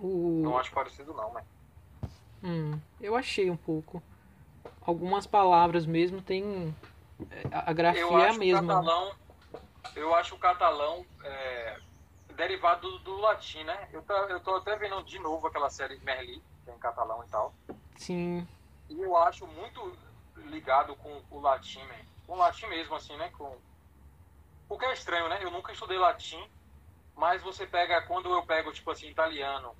O... 0.00 0.40
Não 0.42 0.56
acho 0.56 0.72
parecido 0.72 1.12
não, 1.12 1.30
mas. 1.34 1.44
Hum, 2.42 2.80
eu 2.98 3.14
achei 3.14 3.50
um 3.50 3.58
pouco. 3.58 4.02
Algumas 4.80 5.26
palavras 5.26 5.84
mesmo 5.84 6.22
tem. 6.22 6.74
A 7.52 7.70
grafia 7.74 8.00
é 8.02 8.30
a 8.30 8.32
mesma. 8.32 8.62
O 8.62 8.66
catalão, 8.66 9.14
eu 9.94 10.14
acho 10.14 10.34
o 10.34 10.38
catalão 10.38 11.04
é, 11.22 11.78
derivado 12.34 12.90
do, 12.90 12.98
do, 13.00 13.16
latim, 13.18 13.62
né? 13.64 13.86
Eu 13.92 14.00
tô, 14.00 14.14
eu 14.14 14.40
tô 14.40 14.54
até 14.54 14.76
vendo 14.76 15.02
de 15.02 15.18
novo 15.18 15.46
aquela 15.46 15.68
série 15.68 15.98
Merli, 15.98 16.42
que 16.64 16.70
é 16.70 16.74
em 16.74 16.78
catalão 16.78 17.22
e 17.22 17.28
tal. 17.28 17.52
Sim. 17.98 18.48
E 18.88 18.98
eu 18.98 19.14
acho 19.14 19.46
muito 19.46 19.94
ligado 20.46 20.96
com 20.96 21.20
o 21.30 21.38
latim, 21.38 21.82
né? 21.82 22.06
com 22.28 22.34
o 22.34 22.36
latim 22.36 22.66
mesmo, 22.66 22.94
assim, 22.94 23.16
né? 23.16 23.30
Com, 23.36 23.56
porque 24.68 24.84
é 24.84 24.92
estranho, 24.92 25.28
né? 25.28 25.38
Eu 25.42 25.50
nunca 25.50 25.72
estudei 25.72 25.98
latim, 25.98 26.42
mas 27.16 27.42
você 27.42 27.66
pega, 27.66 28.02
quando 28.02 28.30
eu 28.30 28.42
pego, 28.44 28.72
tipo 28.72 28.90
assim, 28.90 29.08
italiano, 29.08 29.74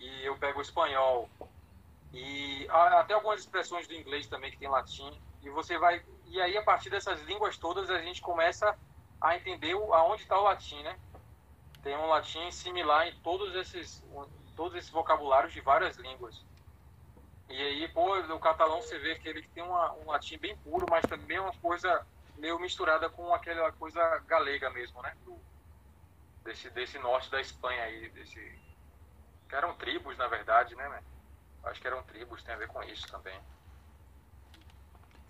e 0.00 0.24
eu 0.24 0.36
pego 0.38 0.60
espanhol, 0.60 1.28
e 2.12 2.66
até 2.68 3.14
algumas 3.14 3.40
expressões 3.40 3.86
do 3.86 3.94
inglês 3.94 4.26
também 4.26 4.50
que 4.50 4.58
tem 4.58 4.68
latim, 4.68 5.10
e 5.42 5.50
você 5.50 5.78
vai. 5.78 6.02
E 6.26 6.40
aí, 6.40 6.56
a 6.56 6.62
partir 6.62 6.90
dessas 6.90 7.20
línguas 7.22 7.56
todas, 7.56 7.90
a 7.90 8.00
gente 8.00 8.20
começa 8.20 8.74
a 9.20 9.36
entender 9.36 9.72
aonde 9.72 10.22
está 10.22 10.38
o 10.38 10.44
latim, 10.44 10.82
né? 10.82 10.98
Tem 11.82 11.96
um 11.96 12.06
latim 12.06 12.50
similar 12.50 13.08
em 13.08 13.12
todos 13.20 13.54
esses, 13.54 14.02
todos 14.56 14.76
esses 14.76 14.90
vocabulários 14.90 15.52
de 15.52 15.60
várias 15.60 15.96
línguas. 15.98 16.44
E 17.48 17.60
aí, 17.60 17.88
pô, 17.88 18.16
o 18.18 18.40
catalão 18.40 18.80
você 18.80 18.98
vê 18.98 19.14
que 19.16 19.28
ele 19.28 19.42
tem 19.48 19.62
uma, 19.62 19.92
um 19.94 20.06
latim 20.06 20.38
bem 20.38 20.56
puro, 20.58 20.86
mas 20.88 21.06
também 21.06 21.38
uma 21.38 21.52
coisa 21.54 22.06
meio 22.42 22.58
misturada 22.58 23.08
com 23.08 23.32
aquela 23.32 23.70
coisa 23.70 24.18
galega 24.26 24.68
mesmo, 24.70 25.00
né? 25.00 25.16
Do, 25.24 25.38
desse, 26.44 26.68
desse 26.70 26.98
norte 26.98 27.30
da 27.30 27.40
Espanha 27.40 27.84
aí, 27.84 28.10
desse... 28.10 28.40
Que 29.48 29.54
eram 29.54 29.74
tribos, 29.76 30.18
na 30.18 30.26
verdade, 30.26 30.74
né, 30.74 30.88
né? 30.88 31.00
Acho 31.62 31.80
que 31.80 31.86
eram 31.86 32.02
tribos, 32.02 32.42
tem 32.42 32.52
a 32.52 32.58
ver 32.58 32.66
com 32.66 32.82
isso 32.82 33.06
também. 33.08 33.38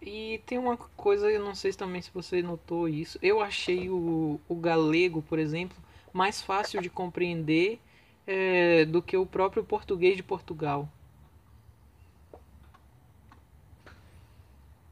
E 0.01 0.43
tem 0.47 0.57
uma 0.57 0.79
coisa, 0.79 1.31
eu 1.31 1.45
não 1.45 1.55
sei 1.55 1.71
também 1.75 2.01
se 2.01 2.11
você 2.11 2.41
notou 2.41 2.89
isso. 2.89 3.19
Eu 3.21 3.43
achei 3.43 3.91
o, 3.91 4.41
o 4.49 4.55
galego, 4.57 5.21
por 5.21 5.39
exemplo, 5.39 5.77
mais 6.15 6.41
fácil 6.41 6.81
de 6.81 6.89
compreender 6.89 7.79
é, 8.27 8.87
do 8.87 9.03
que 9.03 9.19
o 9.19 9.27
próprio 9.27 9.63
português 9.63 10.17
de 10.17 10.23
Portugal. 10.23 10.89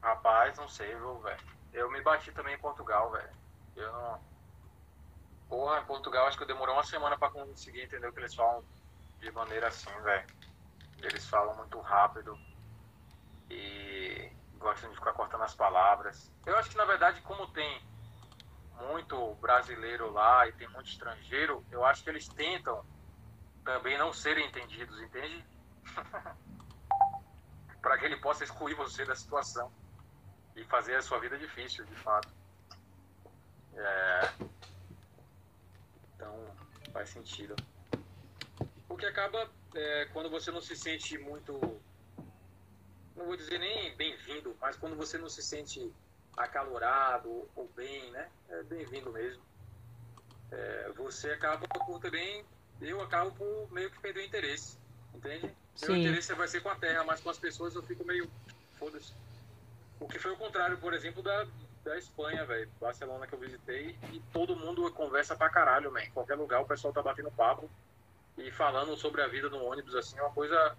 Rapaz, 0.03 0.55
não 0.57 0.67
sei, 0.67 0.95
viu, 0.95 1.17
velho. 1.17 1.60
Eu 1.73 1.89
me 1.89 2.01
bati 2.01 2.31
também 2.31 2.55
em 2.55 2.59
Portugal, 2.59 3.11
velho. 3.11 3.29
Eu 3.75 3.91
não. 3.91 4.21
Porra, 5.47 5.79
em 5.79 5.85
Portugal 5.85 6.27
acho 6.27 6.37
que 6.37 6.43
eu 6.43 6.47
demorou 6.47 6.75
uma 6.75 6.83
semana 6.83 7.17
pra 7.17 7.29
conseguir 7.29 7.81
entender 7.81 8.07
o 8.07 8.13
que 8.13 8.19
eles 8.19 8.33
falam 8.33 8.63
de 9.19 9.31
maneira 9.31 9.67
assim, 9.67 9.91
velho. 10.01 10.27
Eles 10.99 11.27
falam 11.27 11.55
muito 11.55 11.79
rápido 11.79 12.37
e 13.49 14.31
gostam 14.57 14.89
de 14.89 14.95
ficar 14.95 15.13
cortando 15.13 15.43
as 15.43 15.55
palavras. 15.55 16.31
Eu 16.45 16.57
acho 16.57 16.69
que 16.69 16.77
na 16.77 16.85
verdade, 16.85 17.21
como 17.21 17.47
tem 17.47 17.81
muito 18.79 19.35
brasileiro 19.35 20.11
lá 20.11 20.47
e 20.47 20.53
tem 20.53 20.67
muito 20.69 20.89
estrangeiro, 20.89 21.65
eu 21.69 21.85
acho 21.85 22.03
que 22.03 22.09
eles 22.09 22.27
tentam 22.27 22.83
também 23.63 23.97
não 23.97 24.13
serem 24.13 24.47
entendidos, 24.47 24.99
entende? 25.01 25.45
para 27.81 27.97
que 27.97 28.05
ele 28.05 28.17
possa 28.17 28.43
excluir 28.43 28.75
você 28.75 29.03
da 29.05 29.15
situação 29.15 29.71
e 30.55 30.63
fazer 30.65 30.95
a 30.95 31.01
sua 31.01 31.19
vida 31.19 31.37
difícil, 31.37 31.85
de 31.85 31.95
fato. 31.95 32.33
É... 33.75 34.33
Então, 36.15 36.55
faz 36.91 37.09
sentido. 37.09 37.55
Porque 38.87 39.05
acaba, 39.05 39.49
é, 39.73 40.05
quando 40.13 40.29
você 40.29 40.51
não 40.51 40.61
se 40.61 40.75
sente 40.75 41.17
muito, 41.17 41.53
não 43.15 43.25
vou 43.25 43.35
dizer 43.35 43.57
nem 43.57 43.95
bem-vindo, 43.95 44.55
mas 44.59 44.75
quando 44.75 44.95
você 44.95 45.17
não 45.17 45.29
se 45.29 45.41
sente 45.41 45.91
acalorado 46.35 47.49
ou 47.55 47.69
bem, 47.75 48.11
né? 48.11 48.29
É 48.49 48.63
bem-vindo 48.63 49.11
mesmo. 49.11 49.41
É, 50.51 50.91
você 50.95 51.31
acaba 51.31 51.67
por 51.67 51.99
também, 51.99 52.45
eu 52.81 53.01
acabo 53.01 53.31
por 53.31 53.71
meio 53.71 53.89
que 53.89 53.99
perder 53.99 54.21
o 54.21 54.25
interesse, 54.25 54.77
entende? 55.13 55.55
Sim. 55.75 55.87
Meu 55.87 55.95
interesse 55.97 56.33
vai 56.33 56.47
ser 56.47 56.61
com 56.61 56.69
a 56.69 56.75
terra, 56.75 57.03
mas 57.03 57.21
com 57.21 57.29
as 57.29 57.37
pessoas 57.37 57.73
eu 57.75 57.83
fico 57.83 58.05
meio, 58.05 58.29
foda-se. 58.77 59.13
O 60.01 60.07
que 60.07 60.17
foi 60.17 60.31
o 60.31 60.35
contrário, 60.35 60.77
por 60.79 60.95
exemplo, 60.95 61.21
da, 61.21 61.45
da 61.83 61.95
Espanha, 61.95 62.43
velho. 62.43 62.67
Barcelona 62.81 63.27
que 63.27 63.33
eu 63.33 63.39
visitei 63.39 63.95
e 64.11 64.19
todo 64.33 64.55
mundo 64.55 64.91
conversa 64.91 65.35
pra 65.35 65.47
caralho, 65.47 65.91
man. 65.91 66.01
Em 66.01 66.09
qualquer 66.09 66.33
lugar 66.33 66.59
o 66.59 66.65
pessoal 66.65 66.91
tá 66.91 67.03
batendo 67.03 67.29
papo 67.31 67.69
e 68.35 68.51
falando 68.51 68.97
sobre 68.97 69.21
a 69.21 69.27
vida 69.27 69.47
no 69.47 69.63
ônibus, 69.63 69.95
assim, 69.95 70.17
é 70.17 70.23
uma 70.23 70.31
coisa 70.31 70.75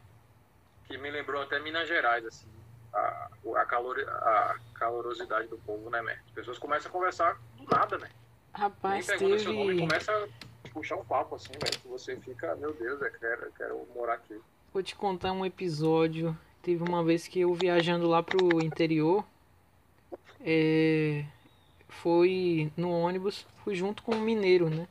que 0.86 0.98
me 0.98 1.08
lembrou 1.08 1.40
até 1.40 1.60
Minas 1.60 1.86
Gerais, 1.86 2.26
assim. 2.26 2.48
A, 2.92 3.28
a, 3.56 3.64
calor, 3.64 3.98
a 4.00 4.56
calorosidade 4.74 5.46
do 5.46 5.56
povo, 5.58 5.88
né, 5.88 6.02
man? 6.02 6.12
As 6.26 6.32
pessoas 6.32 6.58
começam 6.58 6.90
a 6.90 6.92
conversar 6.92 7.40
do 7.56 7.64
nada, 7.64 7.96
né? 7.98 8.10
Rapaz, 8.52 9.06
Nem 9.06 9.18
pergunta 9.18 9.38
teve... 9.38 9.44
seu 9.44 9.52
nome 9.52 9.80
começa 9.80 10.12
a 10.12 10.68
puxar 10.70 10.96
um 10.96 11.04
papo, 11.04 11.36
assim, 11.36 11.52
velho. 11.52 11.80
Você 11.96 12.16
fica, 12.16 12.56
meu 12.56 12.74
Deus, 12.74 13.00
eu 13.00 13.10
quero, 13.12 13.44
eu 13.44 13.52
quero 13.52 13.88
morar 13.94 14.14
aqui. 14.14 14.38
Vou 14.72 14.82
te 14.82 14.96
contar 14.96 15.32
um 15.32 15.46
episódio 15.46 16.36
Teve 16.62 16.84
uma 16.84 17.02
vez 17.02 17.26
que 17.26 17.40
eu 17.40 17.52
viajando 17.54 18.06
lá 18.06 18.22
pro 18.22 18.64
interior, 18.64 19.24
é, 20.40 21.24
foi 21.88 22.70
no 22.76 22.90
ônibus, 22.90 23.46
fui 23.64 23.74
junto 23.74 24.02
com 24.02 24.14
um 24.14 24.20
mineiro, 24.20 24.70
né? 24.70 24.86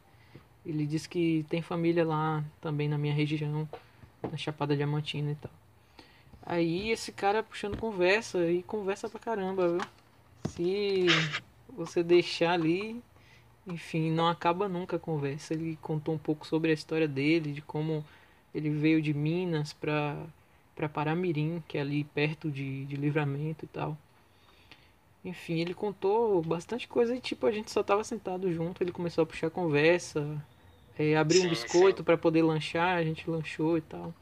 Ele 0.65 0.85
disse 0.85 1.07
que 1.09 1.45
tem 1.49 1.61
família 1.61 2.05
lá 2.05 2.43
também 2.59 2.87
na 2.87 2.97
minha 2.97 3.13
região, 3.13 3.67
na 4.21 4.37
Chapada 4.37 4.75
Diamantina 4.75 5.31
e 5.31 5.35
tal. 5.35 5.51
Aí 6.45 6.91
esse 6.91 7.11
cara 7.11 7.41
puxando 7.41 7.77
conversa 7.77 8.49
e 8.49 8.63
conversa 8.63 9.09
pra 9.09 9.19
caramba, 9.19 9.69
viu? 9.69 9.81
Se 10.49 11.07
você 11.69 12.03
deixar 12.03 12.51
ali, 12.51 13.01
enfim, 13.65 14.11
não 14.11 14.27
acaba 14.27 14.67
nunca 14.67 14.97
a 14.97 14.99
conversa. 14.99 15.53
Ele 15.53 15.77
contou 15.81 16.15
um 16.15 16.17
pouco 16.17 16.45
sobre 16.45 16.71
a 16.71 16.73
história 16.73 17.07
dele, 17.07 17.53
de 17.53 17.61
como 17.61 18.03
ele 18.53 18.69
veio 18.69 19.01
de 19.01 19.13
Minas 19.13 19.73
pra 19.73 20.17
para 20.75 20.89
Paramirim, 20.89 21.63
que 21.67 21.77
é 21.77 21.81
ali 21.81 22.03
perto 22.03 22.49
de, 22.49 22.85
de 22.85 22.95
Livramento 22.95 23.65
e 23.65 23.67
tal. 23.67 23.97
Enfim, 25.23 25.59
ele 25.59 25.73
contou 25.73 26.41
bastante 26.41 26.87
coisa 26.87 27.15
e 27.15 27.21
tipo, 27.21 27.45
a 27.45 27.51
gente 27.51 27.69
só 27.69 27.83
tava 27.83 28.03
sentado 28.03 28.51
junto, 28.51 28.81
ele 28.81 28.91
começou 28.91 29.23
a 29.23 29.25
puxar 29.25 29.51
conversa, 29.51 30.43
é, 30.97 31.15
abriu 31.15 31.41
sim, 31.41 31.47
um 31.47 31.49
biscoito 31.49 32.03
para 32.03 32.17
poder 32.17 32.41
lanchar, 32.41 32.97
a 32.97 33.03
gente 33.03 33.29
lanchou 33.29 33.77
e 33.77 33.81
tal. 33.81 34.13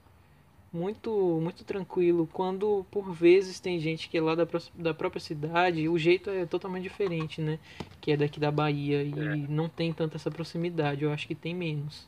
Muito, 0.72 1.40
muito 1.42 1.64
tranquilo. 1.64 2.30
Quando 2.32 2.86
por 2.92 3.12
vezes 3.12 3.60
tem 3.60 3.80
gente 3.80 4.08
que 4.08 4.18
é 4.18 4.22
lá 4.22 4.36
da, 4.36 4.48
da 4.76 4.94
própria 4.94 5.20
cidade, 5.20 5.90
o 5.90 5.98
jeito 5.98 6.30
é 6.30 6.46
totalmente 6.46 6.84
diferente, 6.84 7.42
né? 7.42 7.58
Que 8.00 8.12
é 8.12 8.18
daqui 8.18 8.40
da 8.40 8.52
Bahia 8.52 9.02
e 9.02 9.12
é. 9.12 9.36
não 9.50 9.68
tem 9.68 9.92
tanta 9.92 10.18
essa 10.18 10.30
proximidade, 10.30 11.04
eu 11.04 11.12
acho 11.12 11.28
que 11.28 11.34
tem 11.34 11.56
menos. 11.56 12.08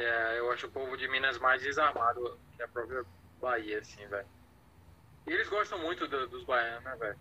É, 0.00 0.38
eu 0.38 0.50
acho 0.50 0.66
o 0.66 0.70
povo 0.70 0.96
de 0.96 1.06
Minas 1.08 1.38
mais 1.38 1.62
desarmado 1.62 2.40
que 2.56 2.62
a 2.62 2.68
própria 2.68 3.04
Bahia, 3.38 3.78
assim, 3.78 4.06
velho. 4.06 4.26
E 5.26 5.32
eles 5.32 5.48
gostam 5.48 5.78
muito 5.78 6.08
do, 6.08 6.26
dos 6.26 6.42
baianos, 6.44 6.84
né, 6.84 6.96
velho? 6.96 7.18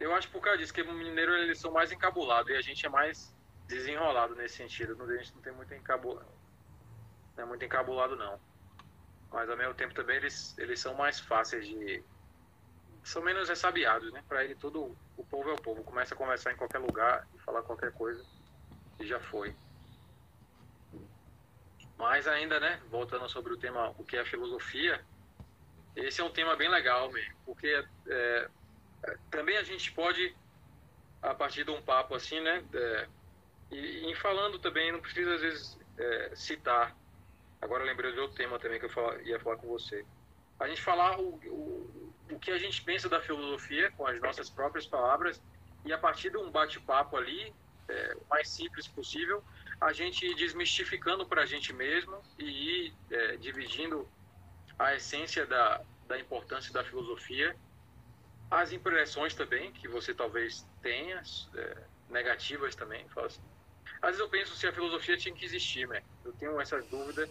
Eu 0.00 0.14
acho 0.14 0.30
por 0.30 0.40
causa 0.40 0.58
disso 0.58 0.72
que 0.72 0.80
o 0.80 0.92
mineiro 0.92 1.34
eles 1.34 1.58
são 1.58 1.70
mais 1.70 1.92
encabulados 1.92 2.50
e 2.50 2.56
a 2.56 2.62
gente 2.62 2.84
é 2.86 2.88
mais 2.88 3.34
desenrolado 3.66 4.34
nesse 4.34 4.56
sentido. 4.56 4.96
A 5.02 5.16
gente 5.16 5.34
não 5.34 5.42
tem 5.42 5.52
muito 5.52 5.74
encabulado. 5.74 6.28
Não 7.36 7.44
é 7.44 7.46
muito 7.46 7.64
encabulado, 7.64 8.16
não. 8.16 8.40
Mas 9.30 9.48
ao 9.50 9.56
mesmo 9.56 9.74
tempo 9.74 9.94
também 9.94 10.16
eles, 10.16 10.56
eles 10.56 10.80
são 10.80 10.94
mais 10.94 11.20
fáceis 11.20 11.66
de. 11.66 12.02
São 13.02 13.22
menos 13.22 13.48
ressabiados, 13.50 14.10
né? 14.12 14.22
Pra 14.26 14.44
ele 14.44 14.54
todo. 14.54 14.96
O 15.16 15.24
povo 15.26 15.50
é 15.50 15.52
o 15.52 15.62
povo. 15.62 15.84
Começa 15.84 16.14
a 16.14 16.16
conversar 16.16 16.52
em 16.52 16.56
qualquer 16.56 16.78
lugar 16.78 17.26
e 17.34 17.38
falar 17.40 17.62
qualquer 17.62 17.92
coisa 17.92 18.24
e 18.98 19.06
já 19.06 19.20
foi. 19.20 19.54
Mas 21.98 22.28
ainda, 22.28 22.60
né, 22.60 22.80
voltando 22.90 23.28
sobre 23.28 23.52
o 23.52 23.56
tema, 23.56 23.94
o 23.98 24.04
que 24.04 24.16
é 24.16 24.24
filosofia, 24.24 25.02
esse 25.94 26.20
é 26.20 26.24
um 26.24 26.30
tema 26.30 26.54
bem 26.54 26.68
legal, 26.68 27.10
mesmo, 27.10 27.34
porque 27.46 27.84
é, 28.08 28.50
também 29.30 29.56
a 29.56 29.62
gente 29.62 29.92
pode 29.92 30.34
a 31.22 31.34
partir 31.34 31.64
de 31.64 31.70
um 31.70 31.80
papo 31.80 32.14
assim, 32.14 32.40
né? 32.40 32.62
É, 32.74 33.08
e, 33.70 34.06
em 34.06 34.14
falando 34.14 34.58
também, 34.58 34.92
não 34.92 35.00
precisa 35.00 35.34
às 35.34 35.40
vezes 35.40 35.78
é, 35.98 36.32
citar. 36.34 36.94
Agora 37.60 37.84
lembrei 37.84 38.12
de 38.12 38.20
outro 38.20 38.36
tema 38.36 38.58
também 38.58 38.78
que 38.78 38.84
eu 38.84 38.90
falar, 38.90 39.20
ia 39.22 39.40
falar 39.40 39.56
com 39.56 39.68
você. 39.68 40.04
A 40.60 40.68
gente 40.68 40.82
falar 40.82 41.18
o, 41.18 41.34
o, 41.46 42.14
o 42.30 42.38
que 42.38 42.50
a 42.50 42.58
gente 42.58 42.82
pensa 42.82 43.08
da 43.08 43.20
filosofia 43.20 43.90
com 43.92 44.06
as 44.06 44.20
nossas 44.20 44.50
próprias 44.50 44.86
palavras 44.86 45.42
e 45.84 45.92
a 45.92 45.98
partir 45.98 46.30
de 46.30 46.36
um 46.36 46.50
bate-papo 46.50 47.16
ali, 47.16 47.54
é, 47.88 48.16
o 48.20 48.28
mais 48.28 48.48
simples 48.48 48.86
possível, 48.86 49.42
a 49.80 49.92
gente 49.92 50.34
desmistificando 50.34 51.26
para 51.26 51.42
a 51.42 51.46
gente 51.46 51.72
mesmo 51.72 52.20
e 52.38 52.44
ir 52.44 52.94
é, 53.10 53.36
dividindo 53.36 54.08
a 54.78 54.94
essência 54.94 55.46
da, 55.46 55.82
da 56.06 56.18
importância 56.18 56.72
da 56.72 56.82
filosofia, 56.82 57.56
as 58.50 58.72
impressões 58.72 59.34
também 59.34 59.72
que 59.72 59.88
você 59.88 60.14
talvez 60.14 60.66
tenha, 60.82 61.22
é, 61.54 61.76
negativas 62.08 62.74
também. 62.74 63.06
Assim. 63.16 63.40
Às 64.00 64.10
vezes 64.10 64.20
eu 64.20 64.28
penso 64.28 64.56
se 64.56 64.66
a 64.66 64.72
filosofia 64.72 65.16
tinha 65.16 65.34
que 65.34 65.44
existir, 65.44 65.86
né? 65.88 66.02
Eu 66.24 66.32
tenho 66.34 66.60
essa 66.60 66.80
dúvida 66.82 67.28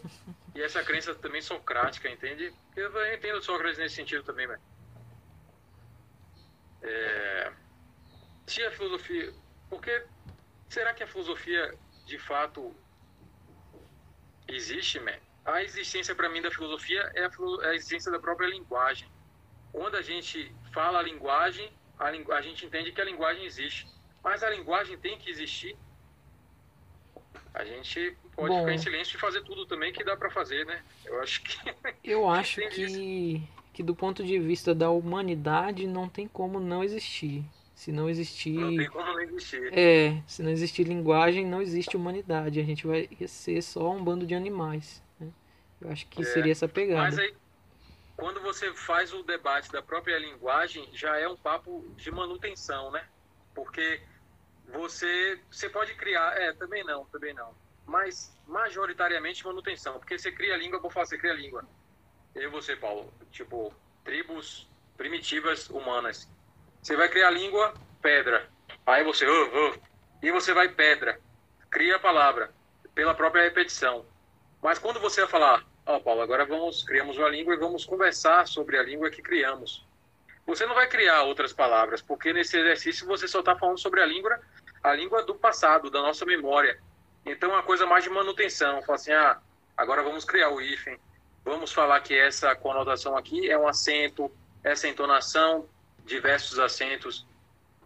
e 0.54 0.62
essa 0.62 0.84
crença 0.84 1.14
também 1.16 1.42
socrática, 1.42 2.10
entende? 2.10 2.54
Eu 2.76 3.14
entendo 3.14 3.42
Sócrates 3.42 3.78
nesse 3.78 3.96
sentido 3.96 4.24
também, 4.24 4.48
né? 4.48 4.60
É... 6.82 7.54
Se 8.48 8.64
a 8.64 8.72
filosofia... 8.72 9.34
Porque 9.70 10.06
será 10.70 10.94
que 10.94 11.04
a 11.04 11.08
filosofia 11.08 11.74
de 12.06 12.20
fato 12.20 12.74
existe, 14.48 15.00
man? 15.00 15.20
A 15.44 15.62
existência 15.64 16.16
para 16.16 16.30
mim 16.30 16.42
da 16.42 16.52
filosofia 16.52 17.12
é 17.14 17.26
a, 17.26 17.32
é 17.64 17.70
a, 17.70 17.76
existência 17.76 18.12
da 18.12 18.20
própria 18.20 18.48
linguagem. 18.48 19.08
Quando 19.72 19.96
a 19.96 20.02
gente 20.02 20.52
fala 20.74 21.00
a 21.00 21.04
linguagem, 21.04 21.72
a, 22.00 22.06
a 22.08 22.42
gente 22.42 22.66
entende 22.66 22.92
que 22.92 23.02
a 23.02 23.06
linguagem 23.06 23.46
existe. 23.46 23.88
Mas 24.24 24.42
a 24.42 24.50
linguagem 24.50 24.98
tem 24.98 25.18
que 25.18 25.30
existir. 25.30 25.78
A 27.54 27.64
gente 27.64 28.18
pode 28.36 28.50
Bom, 28.50 28.60
ficar 28.62 28.74
em 28.74 28.78
silêncio 28.78 29.16
e 29.16 29.20
fazer 29.20 29.42
tudo 29.44 29.66
também 29.66 29.94
que 29.94 30.04
dá 30.04 30.18
para 30.18 30.30
fazer, 30.32 30.66
né? 30.66 30.84
Eu 31.06 31.22
acho 31.22 31.42
que. 31.44 31.58
Eu 32.04 32.30
acho 32.30 32.68
que, 32.70 33.48
que 33.72 33.84
do 33.84 33.96
ponto 33.96 34.24
de 34.24 34.40
vista 34.40 34.74
da 34.74 34.90
humanidade 34.90 35.88
não 35.88 36.10
tem 36.10 36.28
como 36.28 36.60
não 36.60 36.84
existir. 36.84 37.46
Se 37.76 37.92
não 37.92 38.10
existir. 38.10 38.54
Não 38.54 38.76
tem 38.76 38.90
como 38.90 39.06
não 39.06 39.20
existir. 39.20 39.78
É, 39.78 40.24
se 40.26 40.42
não 40.42 40.50
existir 40.50 40.86
linguagem, 40.86 41.46
não 41.46 41.62
existe 41.62 41.98
humanidade. 41.98 42.60
A 42.60 42.64
gente 42.64 42.88
vai 42.88 43.10
ser 43.28 43.62
só 43.62 43.92
um 43.92 44.02
bando 44.02 44.26
de 44.26 44.34
animais. 44.34 45.04
Né? 45.20 45.30
Eu 45.82 45.92
acho 45.92 46.08
que 46.08 46.22
é, 46.22 46.26
seria 46.26 46.54
essa 46.54 46.70
pegada. 46.70 47.02
Mas 47.02 47.20
aí, 47.20 47.36
quando 48.16 48.40
você 48.40 48.74
faz 48.74 49.14
o 49.14 49.24
debate 49.24 49.70
da 49.74 49.82
própria 49.82 50.18
linguagem, 50.18 50.88
já 50.94 51.20
é 51.20 51.28
um 51.28 51.36
papo 51.36 51.86
de 51.98 52.10
manutenção, 52.10 52.92
né? 52.92 53.06
Porque 53.54 54.02
você, 54.72 55.38
você 55.52 55.70
pode 55.70 55.94
criar. 55.96 56.34
É, 56.38 56.54
também 56.54 56.84
não, 56.86 57.04
também 57.08 57.34
não. 57.34 57.54
Mas 57.86 58.34
majoritariamente 58.48 59.46
manutenção. 59.46 60.00
Porque 60.00 60.18
você 60.18 60.32
cria 60.32 60.56
língua, 60.56 60.80
vou 60.80 60.90
falar, 60.90 61.08
você 61.08 61.18
cria 61.18 61.34
língua. 61.34 61.68
Eu 62.34 62.44
e 62.44 62.48
você, 62.48 62.74
Paulo. 62.74 63.14
Tipo, 63.32 63.74
tribos 64.06 64.66
primitivas 64.96 65.70
humanas 65.70 66.30
você 66.86 66.96
vai 66.96 67.10
criar 67.10 67.30
a 67.30 67.32
língua 67.32 67.74
pedra. 68.00 68.48
Aí 68.86 69.04
você, 69.04 69.26
uh, 69.26 69.70
uh, 69.72 69.82
e 70.22 70.32
você 70.32 70.54
vai 70.54 70.70
pedra. 70.70 71.20
Cria 71.72 71.96
a 71.96 72.00
palavra 72.00 72.52
pela 72.94 73.16
própria 73.16 73.42
repetição. 73.42 74.06
Mas 74.62 74.78
quando 74.78 75.00
você 75.00 75.22
vai 75.22 75.30
falar, 75.32 75.66
ó, 75.84 75.96
oh, 75.96 76.00
Paulo, 76.00 76.22
agora 76.22 76.46
vamos 76.46 76.84
criamos 76.84 77.18
uma 77.18 77.28
língua 77.28 77.56
e 77.56 77.58
vamos 77.58 77.86
conversar 77.86 78.48
sobre 78.48 78.78
a 78.78 78.84
língua 78.84 79.10
que 79.10 79.24
criamos. 79.24 79.84
Você 80.46 80.68
não 80.68 80.76
vai 80.76 80.88
criar 80.88 81.24
outras 81.24 81.52
palavras, 81.52 82.04
porque 82.04 82.32
nesse 82.32 82.56
exercício 82.56 83.08
você 83.08 83.28
só 83.28 83.40
está 83.40 83.56
falando 83.56 83.80
sobre 83.80 84.00
a 84.02 84.06
língua, 84.06 84.40
a 84.84 84.94
língua 84.94 85.24
do 85.24 85.34
passado, 85.34 85.90
da 85.90 86.04
nossa 86.04 86.24
memória. 86.24 86.80
Então, 87.26 87.50
é 87.50 87.54
uma 87.54 87.64
coisa 87.64 87.88
mais 87.88 88.04
de 88.04 88.12
manutenção. 88.12 88.84
Fala 88.84 88.96
assim, 88.96 89.12
ah, 89.12 89.40
agora 89.76 90.04
vamos 90.04 90.24
criar 90.24 90.52
o 90.52 90.62
hífen. 90.62 91.00
Vamos 91.44 91.74
falar 91.74 92.00
que 92.02 92.14
essa 92.14 92.56
conotação 92.56 93.18
aqui 93.18 93.50
é 93.50 93.58
um 93.58 93.68
acento, 93.68 94.32
essa 94.64 94.88
entonação 94.88 95.68
diversos 96.06 96.60
acentos. 96.60 97.26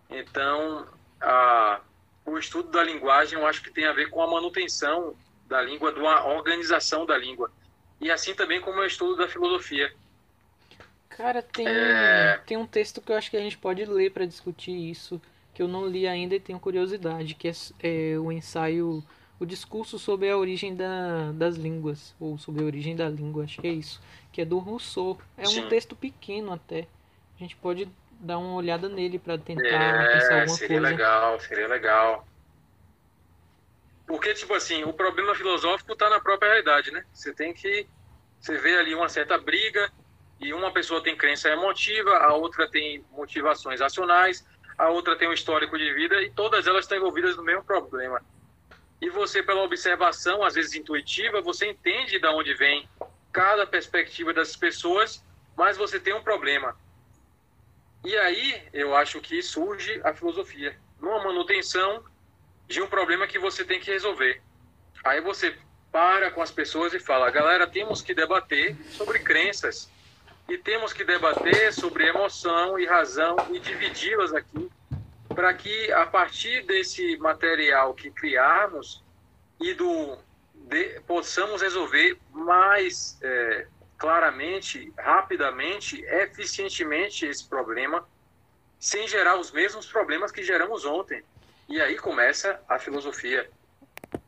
Então, 0.09 0.87
a, 1.21 1.81
o 2.25 2.37
estudo 2.37 2.69
da 2.69 2.83
linguagem 2.83 3.39
eu 3.39 3.45
acho 3.45 3.63
que 3.63 3.71
tem 3.71 3.85
a 3.85 3.93
ver 3.93 4.09
com 4.09 4.21
a 4.21 4.27
manutenção 4.27 5.15
da 5.47 5.61
língua, 5.61 5.91
da 5.91 6.25
organização 6.27 7.05
da 7.05 7.17
língua. 7.17 7.51
E 7.99 8.11
assim 8.11 8.33
também 8.33 8.61
como 8.61 8.79
o 8.79 8.85
estudo 8.85 9.17
da 9.17 9.27
filosofia. 9.27 9.93
Cara, 11.09 11.41
tem, 11.41 11.67
é... 11.67 12.39
tem 12.45 12.55
um 12.55 12.67
texto 12.67 13.01
que 13.01 13.11
eu 13.11 13.17
acho 13.17 13.29
que 13.29 13.35
a 13.35 13.41
gente 13.41 13.57
pode 13.57 13.83
ler 13.83 14.11
para 14.11 14.25
discutir 14.25 14.71
isso, 14.71 15.21
que 15.53 15.61
eu 15.61 15.67
não 15.67 15.85
li 15.85 16.07
ainda 16.07 16.35
e 16.35 16.39
tenho 16.39 16.59
curiosidade, 16.59 17.33
que 17.33 17.49
é, 17.49 17.53
é 17.81 18.17
o 18.17 18.31
ensaio, 18.31 19.03
o 19.37 19.45
discurso 19.45 19.99
sobre 19.99 20.29
a 20.29 20.37
origem 20.37 20.73
da, 20.73 21.33
das 21.33 21.57
línguas, 21.57 22.15
ou 22.19 22.37
sobre 22.37 22.63
a 22.63 22.65
origem 22.65 22.95
da 22.95 23.09
língua, 23.09 23.43
acho 23.43 23.59
que 23.59 23.67
é 23.67 23.71
isso, 23.71 24.01
que 24.31 24.39
é 24.39 24.45
do 24.45 24.59
Rousseau. 24.59 25.19
É 25.35 25.43
Sim. 25.45 25.65
um 25.65 25.67
texto 25.67 25.93
pequeno 25.93 26.53
até. 26.53 26.87
A 27.35 27.39
gente 27.39 27.55
pode 27.57 27.89
dar 28.19 28.37
uma 28.37 28.55
olhada 28.55 28.89
nele 28.89 29.17
para 29.17 29.37
tentar 29.37 29.63
é, 29.63 30.13
pensar 30.13 30.39
alguma 30.41 30.57
seria 30.57 30.79
coisa. 30.79 30.91
legal, 30.91 31.39
seria 31.39 31.67
legal. 31.67 32.27
Porque, 34.05 34.33
tipo 34.33 34.53
assim, 34.53 34.83
o 34.83 34.91
problema 34.91 35.33
filosófico 35.35 35.93
está 35.93 36.09
na 36.09 36.19
própria 36.19 36.49
realidade, 36.49 36.91
né? 36.91 37.05
Você 37.13 37.33
tem 37.33 37.53
que. 37.53 37.87
Você 38.39 38.57
vê 38.57 38.77
ali 38.77 38.95
uma 38.95 39.07
certa 39.07 39.37
briga, 39.37 39.91
e 40.39 40.53
uma 40.53 40.71
pessoa 40.71 41.03
tem 41.03 41.15
crença 41.15 41.49
emotiva, 41.49 42.17
a 42.17 42.33
outra 42.33 42.69
tem 42.69 43.05
motivações 43.11 43.81
racionais, 43.81 44.45
a 44.77 44.89
outra 44.89 45.15
tem 45.17 45.27
um 45.27 45.33
histórico 45.33 45.77
de 45.77 45.93
vida, 45.93 46.21
e 46.21 46.29
todas 46.31 46.65
elas 46.65 46.85
estão 46.85 46.97
envolvidas 46.97 47.35
no 47.35 47.43
mesmo 47.43 47.63
problema. 47.63 48.21
E 49.01 49.09
você, 49.09 49.43
pela 49.43 49.63
observação, 49.63 50.43
às 50.43 50.55
vezes 50.55 50.73
intuitiva, 50.75 51.41
você 51.41 51.69
entende 51.69 52.19
de 52.19 52.27
onde 52.27 52.53
vem 52.53 52.87
cada 53.31 53.67
perspectiva 53.67 54.33
das 54.33 54.55
pessoas, 54.55 55.23
mas 55.57 55.77
você 55.77 55.99
tem 55.99 56.13
um 56.13 56.23
problema 56.23 56.75
e 58.03 58.15
aí 58.17 58.61
eu 58.73 58.95
acho 58.95 59.19
que 59.19 59.41
surge 59.41 59.99
a 60.03 60.13
filosofia, 60.13 60.77
numa 61.01 61.23
manutenção 61.23 62.03
de 62.67 62.81
um 62.81 62.87
problema 62.87 63.27
que 63.27 63.39
você 63.39 63.65
tem 63.65 63.79
que 63.79 63.91
resolver. 63.91 64.41
Aí 65.03 65.21
você 65.21 65.55
para 65.91 66.31
com 66.31 66.41
as 66.41 66.51
pessoas 66.51 66.93
e 66.93 66.99
fala: 66.99 67.29
galera, 67.31 67.67
temos 67.67 68.01
que 68.01 68.13
debater 68.13 68.75
sobre 68.91 69.19
crenças 69.19 69.89
e 70.47 70.57
temos 70.57 70.93
que 70.93 71.03
debater 71.03 71.73
sobre 71.73 72.07
emoção 72.07 72.79
e 72.79 72.85
razão 72.85 73.35
e 73.51 73.59
dividi-las 73.59 74.33
aqui 74.33 74.69
para 75.29 75.53
que 75.53 75.91
a 75.91 76.05
partir 76.05 76.65
desse 76.65 77.17
material 77.17 77.93
que 77.93 78.09
criarmos 78.09 79.03
e 79.59 79.73
do 79.73 80.17
de, 80.53 80.99
possamos 81.01 81.61
resolver 81.61 82.17
mais 82.31 83.17
é, 83.21 83.67
claramente, 83.99 84.93
rapidamente, 84.97 86.01
eficientemente 86.05 87.25
esse 87.25 87.45
problema, 87.45 88.07
sem 88.79 89.05
gerar 89.07 89.37
os 89.37 89.51
mesmos 89.51 89.85
problemas 89.85 90.31
que 90.31 90.41
geramos 90.41 90.85
ontem. 90.85 91.21
E 91.67 91.79
aí 91.81 91.97
começa 91.97 92.59
a 92.67 92.79
filosofia. 92.79 93.47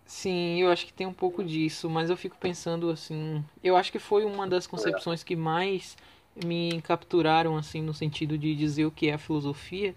Sim, 0.06 0.62
eu 0.62 0.70
acho 0.70 0.86
que 0.86 0.94
tem 0.94 1.08
um 1.08 1.14
pouco 1.14 1.42
disso, 1.42 1.90
mas 1.90 2.10
eu 2.10 2.18
fico 2.18 2.36
pensando 2.38 2.90
assim, 2.90 3.44
eu 3.64 3.78
acho 3.78 3.94
que 3.94 3.98
foi 3.98 4.26
uma 4.26 4.46
das 4.46 4.68
concepções 4.68 5.24
que 5.24 5.38
mais 5.38 5.98
me 6.44 6.82
capturaram 6.82 7.56
assim 7.56 7.82
no 7.82 7.94
sentido 7.94 8.38
de 8.38 8.54
dizer 8.54 8.86
o 8.86 8.92
que 8.92 9.08
é 9.08 9.14
a 9.14 9.18
filosofia. 9.18 9.96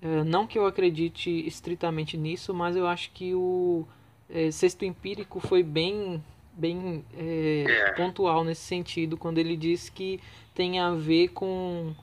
Eh, 0.00 0.22
não 0.24 0.46
que 0.46 0.56
eu 0.56 0.64
acredite 0.64 1.28
estritamente 1.44 2.16
nisso, 2.16 2.54
mas 2.54 2.76
eu 2.76 2.86
acho 2.86 3.10
que 3.10 3.34
o 3.34 3.84
é, 4.30 4.50
sexto 4.52 4.84
empírico 4.84 5.40
foi 5.40 5.64
bem 5.64 6.22
bem 6.58 7.04
é, 7.16 7.64
é. 7.66 7.92
pontual 7.92 8.42
nesse 8.42 8.62
sentido, 8.62 9.16
quando 9.16 9.38
ele 9.38 9.56
diz 9.56 9.88
que 9.88 10.20
tem 10.54 10.80
a 10.80 10.90
ver 10.90 11.28
com, 11.28 11.94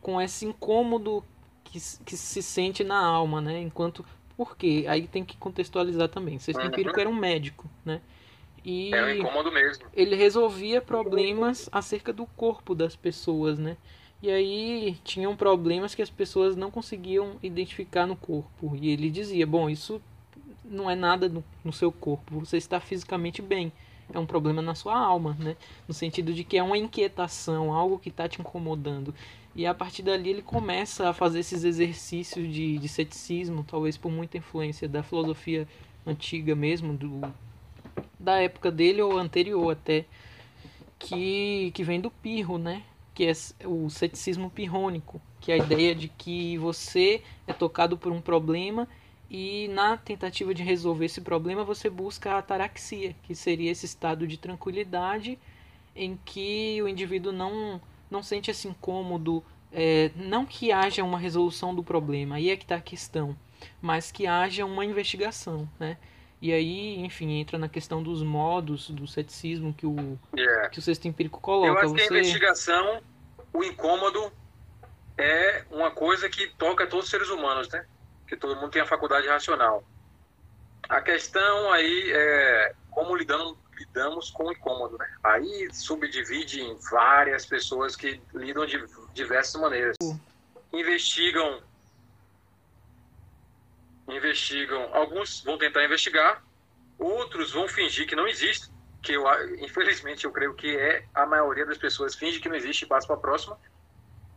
com 0.00 0.20
esse 0.20 0.46
incômodo 0.46 1.22
que, 1.62 1.78
que 2.04 2.16
se 2.16 2.42
sente 2.42 2.82
na 2.82 2.98
alma, 2.98 3.40
né? 3.40 3.60
Enquanto. 3.60 4.04
Por 4.36 4.56
quê? 4.56 4.84
Aí 4.88 5.06
tem 5.06 5.24
que 5.24 5.36
contextualizar 5.36 6.08
também. 6.08 6.38
Sexto 6.38 6.60
uhum. 6.60 6.66
Empírico 6.66 6.98
era 6.98 7.08
um 7.08 7.14
médico, 7.14 7.70
né? 7.84 8.00
E 8.64 8.92
é 8.92 9.04
um 9.04 9.10
incômodo 9.10 9.52
mesmo. 9.52 9.84
Ele 9.92 10.16
resolvia 10.16 10.80
problemas 10.80 11.68
acerca 11.70 12.12
do 12.12 12.26
corpo 12.26 12.74
das 12.74 12.96
pessoas, 12.96 13.58
né? 13.58 13.76
E 14.22 14.30
aí 14.30 14.96
tinham 15.04 15.36
problemas 15.36 15.94
que 15.94 16.00
as 16.00 16.08
pessoas 16.08 16.56
não 16.56 16.70
conseguiam 16.70 17.36
identificar 17.42 18.06
no 18.06 18.16
corpo. 18.16 18.74
E 18.74 18.90
ele 18.90 19.10
dizia: 19.10 19.46
Bom, 19.46 19.68
isso 19.68 20.00
não 20.64 20.90
é 20.90 20.94
nada 20.94 21.28
no, 21.28 21.44
no 21.64 21.72
seu 21.72 21.92
corpo, 21.92 22.40
você 22.40 22.56
está 22.56 22.80
fisicamente 22.80 23.42
bem. 23.42 23.72
É 24.12 24.18
um 24.18 24.26
problema 24.26 24.60
na 24.60 24.74
sua 24.74 24.96
alma, 24.98 25.36
né? 25.38 25.56
No 25.88 25.94
sentido 25.94 26.32
de 26.32 26.44
que 26.44 26.58
é 26.58 26.62
uma 26.62 26.76
inquietação, 26.76 27.72
algo 27.72 27.98
que 27.98 28.10
está 28.10 28.28
te 28.28 28.40
incomodando. 28.40 29.14
E 29.54 29.66
a 29.66 29.72
partir 29.72 30.02
dali 30.02 30.30
ele 30.30 30.42
começa 30.42 31.08
a 31.08 31.12
fazer 31.12 31.40
esses 31.40 31.64
exercícios 31.64 32.52
de, 32.52 32.78
de 32.78 32.88
ceticismo, 32.88 33.64
talvez 33.64 33.96
por 33.96 34.10
muita 34.10 34.36
influência 34.36 34.88
da 34.88 35.02
filosofia 35.02 35.66
antiga 36.06 36.54
mesmo, 36.54 36.92
do, 36.92 37.20
da 38.18 38.40
época 38.42 38.70
dele 38.70 39.00
ou 39.00 39.16
anterior 39.16 39.70
até, 39.70 40.04
que, 40.98 41.70
que 41.72 41.84
vem 41.84 42.00
do 42.00 42.10
Pirro, 42.10 42.58
né? 42.58 42.82
Que 43.14 43.26
é 43.26 43.32
o 43.64 43.88
ceticismo 43.88 44.50
pirrônico, 44.50 45.20
que 45.40 45.52
é 45.52 45.54
a 45.54 45.58
ideia 45.58 45.94
de 45.94 46.08
que 46.08 46.58
você 46.58 47.22
é 47.46 47.52
tocado 47.52 47.96
por 47.96 48.10
um 48.10 48.20
problema 48.20 48.88
e 49.30 49.68
na 49.68 49.96
tentativa 49.96 50.54
de 50.54 50.62
resolver 50.62 51.06
esse 51.06 51.20
problema 51.20 51.64
você 51.64 51.88
busca 51.88 52.32
a 52.32 52.38
ataraxia, 52.38 53.14
que 53.22 53.34
seria 53.34 53.70
esse 53.70 53.86
estado 53.86 54.26
de 54.26 54.36
tranquilidade 54.36 55.38
em 55.94 56.18
que 56.24 56.80
o 56.82 56.88
indivíduo 56.88 57.32
não, 57.32 57.80
não 58.10 58.22
sente 58.22 58.50
esse 58.50 58.68
incômodo, 58.68 59.44
é, 59.72 60.10
não 60.16 60.44
que 60.44 60.72
haja 60.72 61.02
uma 61.02 61.18
resolução 61.18 61.74
do 61.74 61.82
problema, 61.82 62.36
aí 62.36 62.50
é 62.50 62.56
que 62.56 62.64
está 62.64 62.76
a 62.76 62.80
questão, 62.80 63.36
mas 63.80 64.10
que 64.10 64.26
haja 64.26 64.64
uma 64.64 64.84
investigação, 64.84 65.68
né? 65.78 65.96
E 66.42 66.52
aí, 66.52 67.00
enfim, 67.00 67.40
entra 67.40 67.56
na 67.56 67.70
questão 67.70 68.02
dos 68.02 68.22
modos 68.22 68.90
do 68.90 69.06
ceticismo 69.06 69.72
que 69.72 69.86
o, 69.86 70.18
yeah. 70.36 70.68
que 70.68 70.78
o 70.78 70.82
sexto 70.82 71.08
empírico 71.08 71.40
coloca. 71.40 71.68
Eu 71.68 71.78
acho 71.78 71.88
você... 71.88 72.06
que 72.06 72.14
a 72.14 72.18
investigação, 72.18 73.00
o 73.50 73.64
incômodo, 73.64 74.30
é 75.16 75.64
uma 75.70 75.90
coisa 75.90 76.28
que 76.28 76.48
toca 76.58 76.86
todos 76.86 77.06
os 77.06 77.10
seres 77.10 77.30
humanos, 77.30 77.68
né? 77.70 77.86
Que 78.26 78.36
todo 78.36 78.56
mundo 78.56 78.70
tem 78.70 78.82
a 78.82 78.86
faculdade 78.86 79.28
racional. 79.28 79.84
A 80.88 81.00
questão 81.00 81.72
aí 81.72 82.12
é 82.12 82.74
como 82.90 83.16
lidamos, 83.16 83.56
lidamos 83.78 84.30
com 84.30 84.44
o 84.44 84.52
incômodo, 84.52 84.96
né? 84.98 85.08
Aí 85.22 85.68
subdivide 85.72 86.60
em 86.60 86.76
várias 86.90 87.44
pessoas 87.46 87.96
que 87.96 88.20
lidam 88.34 88.66
de 88.66 88.84
diversas 89.12 89.60
maneiras. 89.60 89.96
Uh. 90.02 90.18
Investigam 90.72 91.62
investigam, 94.08 94.88
alguns 94.92 95.42
vão 95.42 95.56
tentar 95.56 95.84
investigar, 95.84 96.42
outros 96.98 97.52
vão 97.52 97.66
fingir 97.66 98.06
que 98.06 98.16
não 98.16 98.26
existe, 98.26 98.70
que 99.02 99.12
eu, 99.12 99.24
infelizmente 99.58 100.24
eu 100.24 100.32
creio 100.32 100.54
que 100.54 100.76
é 100.76 101.04
a 101.14 101.26
maioria 101.26 101.66
das 101.66 101.78
pessoas 101.78 102.14
finge 102.14 102.40
que 102.40 102.48
não 102.48 102.56
existe 102.56 102.82
e 102.82 102.88
passa 102.88 103.06
para 103.06 103.16
a 103.16 103.20
próxima. 103.20 103.58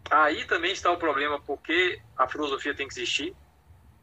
Aí 0.09 0.45
também 0.45 0.71
está 0.71 0.91
o 0.91 0.97
problema 0.97 1.39
porque 1.41 2.01
a 2.17 2.27
filosofia 2.27 2.73
tem 2.73 2.87
que 2.87 2.93
existir, 2.93 3.35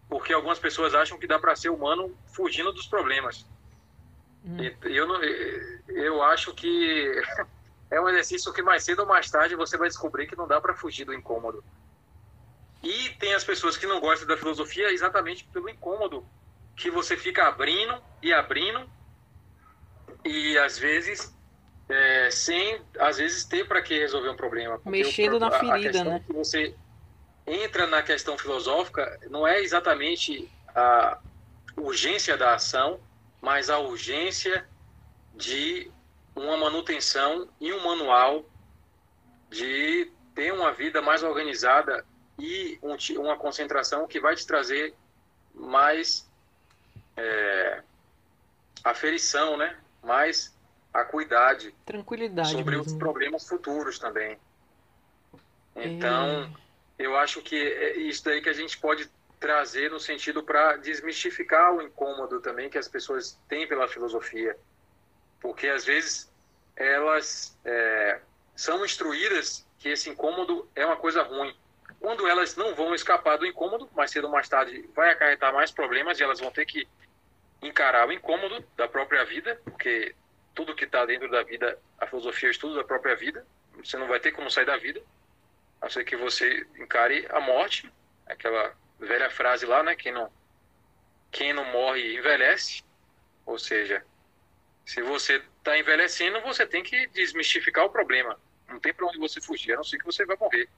porque 0.08 0.32
algumas 0.32 0.58
pessoas 0.58 0.94
acham 0.94 1.18
que 1.18 1.26
dá 1.26 1.38
para 1.38 1.56
ser 1.56 1.70
humano 1.70 2.16
fugindo 2.26 2.72
dos 2.72 2.86
problemas. 2.86 3.46
Hum. 4.44 4.56
Eu, 4.82 5.08
não, 5.08 5.22
eu 5.22 6.22
acho 6.22 6.54
que 6.54 7.22
é 7.90 8.00
um 8.00 8.08
exercício 8.08 8.52
que 8.52 8.62
mais 8.62 8.84
cedo 8.84 9.00
ou 9.00 9.06
mais 9.06 9.30
tarde 9.30 9.56
você 9.56 9.76
vai 9.76 9.88
descobrir 9.88 10.26
que 10.26 10.36
não 10.36 10.46
dá 10.46 10.60
para 10.60 10.74
fugir 10.74 11.04
do 11.04 11.14
incômodo. 11.14 11.64
E 12.82 13.10
tem 13.18 13.32
as 13.34 13.42
pessoas 13.42 13.76
que 13.76 13.86
não 13.86 13.98
gostam 13.98 14.28
da 14.28 14.36
filosofia 14.36 14.92
exatamente 14.92 15.44
pelo 15.44 15.70
incômodo 15.70 16.26
que 16.76 16.90
você 16.90 17.16
fica 17.16 17.48
abrindo 17.48 18.00
e 18.22 18.32
abrindo 18.32 18.88
e 20.24 20.58
às 20.58 20.78
vezes 20.78 21.34
é, 21.88 22.30
sem 22.30 22.80
às 22.98 23.18
vezes 23.18 23.44
ter 23.44 23.66
para 23.66 23.80
que 23.80 23.98
resolver 23.98 24.28
um 24.30 24.36
problema 24.36 24.80
mexendo 24.84 25.34
o, 25.34 25.38
na 25.38 25.50
ferida 25.50 26.00
a 26.00 26.04
né 26.04 26.24
que 26.26 26.32
você 26.32 26.74
entra 27.46 27.86
na 27.86 28.02
questão 28.02 28.38
filosófica 28.38 29.20
não 29.30 29.46
é 29.46 29.60
exatamente 29.60 30.50
a 30.74 31.18
urgência 31.76 32.36
da 32.36 32.54
ação 32.54 33.00
mas 33.40 33.68
a 33.68 33.78
urgência 33.78 34.66
de 35.34 35.90
uma 36.34 36.56
manutenção 36.56 37.48
e 37.60 37.72
um 37.72 37.84
manual 37.84 38.44
de 39.50 40.10
ter 40.34 40.52
uma 40.52 40.72
vida 40.72 41.00
mais 41.00 41.22
organizada 41.22 42.04
e 42.38 42.78
um, 42.82 42.96
uma 43.20 43.36
concentração 43.36 44.06
que 44.06 44.18
vai 44.18 44.34
te 44.34 44.46
trazer 44.46 44.94
mais 45.54 46.28
é, 47.16 47.82
aferição, 48.82 49.56
né? 49.56 49.76
mais 50.02 50.52
acuidade. 50.92 51.74
Tranquilidade. 51.84 52.50
Sobre 52.50 52.76
mesmo. 52.76 52.92
os 52.92 52.98
problemas 52.98 53.48
futuros 53.48 53.98
também. 53.98 54.38
Então, 55.76 56.44
é... 56.44 56.50
eu 56.98 57.16
acho 57.16 57.42
que 57.42 57.56
é 57.56 57.96
isso 57.98 58.24
daí 58.24 58.40
que 58.40 58.48
a 58.48 58.54
gente 58.54 58.78
pode 58.78 59.10
trazer 59.40 59.90
no 59.90 60.00
sentido 60.00 60.42
para 60.42 60.76
desmistificar 60.76 61.74
o 61.74 61.82
incômodo 61.82 62.40
também 62.40 62.70
que 62.70 62.78
as 62.78 62.88
pessoas 62.88 63.38
têm 63.48 63.66
pela 63.66 63.88
filosofia. 63.88 64.56
Porque 65.40 65.68
às 65.68 65.84
vezes 65.84 66.32
elas 66.76 67.56
é, 67.64 68.20
são 68.56 68.84
instruídas 68.84 69.66
que 69.78 69.90
esse 69.90 70.08
incômodo 70.08 70.68
é 70.74 70.86
uma 70.86 70.96
coisa 70.96 71.22
ruim 71.22 71.54
quando 72.04 72.28
elas 72.28 72.54
não 72.54 72.74
vão 72.74 72.94
escapar 72.94 73.38
do 73.38 73.46
incômodo, 73.46 73.88
mais 73.94 74.10
cedo 74.10 74.24
ou 74.24 74.30
mais 74.30 74.46
tarde 74.46 74.86
vai 74.94 75.10
acarretar 75.10 75.54
mais 75.54 75.70
problemas 75.70 76.20
e 76.20 76.22
elas 76.22 76.38
vão 76.38 76.50
ter 76.50 76.66
que 76.66 76.86
encarar 77.62 78.06
o 78.06 78.12
incômodo 78.12 78.62
da 78.76 78.86
própria 78.86 79.24
vida, 79.24 79.58
porque 79.64 80.14
tudo 80.54 80.74
que 80.74 80.84
está 80.84 81.06
dentro 81.06 81.30
da 81.30 81.42
vida, 81.42 81.78
a 81.98 82.06
filosofia 82.06 82.48
é 82.48 82.50
o 82.50 82.52
estudo 82.52 82.74
da 82.74 82.84
própria 82.84 83.16
vida, 83.16 83.46
você 83.82 83.96
não 83.96 84.06
vai 84.06 84.20
ter 84.20 84.32
como 84.32 84.50
sair 84.50 84.66
da 84.66 84.76
vida, 84.76 85.00
a 85.84 85.86
não 85.86 85.90
ser 85.90 86.02
que 86.02 86.16
você 86.16 86.66
encare 86.78 87.26
a 87.28 87.40
morte, 87.40 87.92
aquela 88.26 88.74
velha 88.98 89.28
frase 89.28 89.66
lá, 89.66 89.82
né, 89.82 89.94
quem 89.94 90.12
não, 90.12 90.32
quem 91.30 91.52
não 91.52 91.64
morre 91.66 92.16
envelhece, 92.16 92.82
ou 93.44 93.58
seja, 93.58 94.02
se 94.86 95.02
você 95.02 95.44
está 95.58 95.78
envelhecendo, 95.78 96.40
você 96.40 96.66
tem 96.66 96.82
que 96.82 97.06
desmistificar 97.08 97.84
o 97.84 97.90
problema, 97.90 98.40
não 98.66 98.80
tem 98.80 98.94
para 98.94 99.06
onde 99.06 99.18
você 99.18 99.42
fugir, 99.42 99.74
a 99.74 99.76
não 99.76 99.84
ser 99.84 99.98
que 99.98 100.06
você 100.06 100.24
vai 100.24 100.38
morrer. 100.38 100.70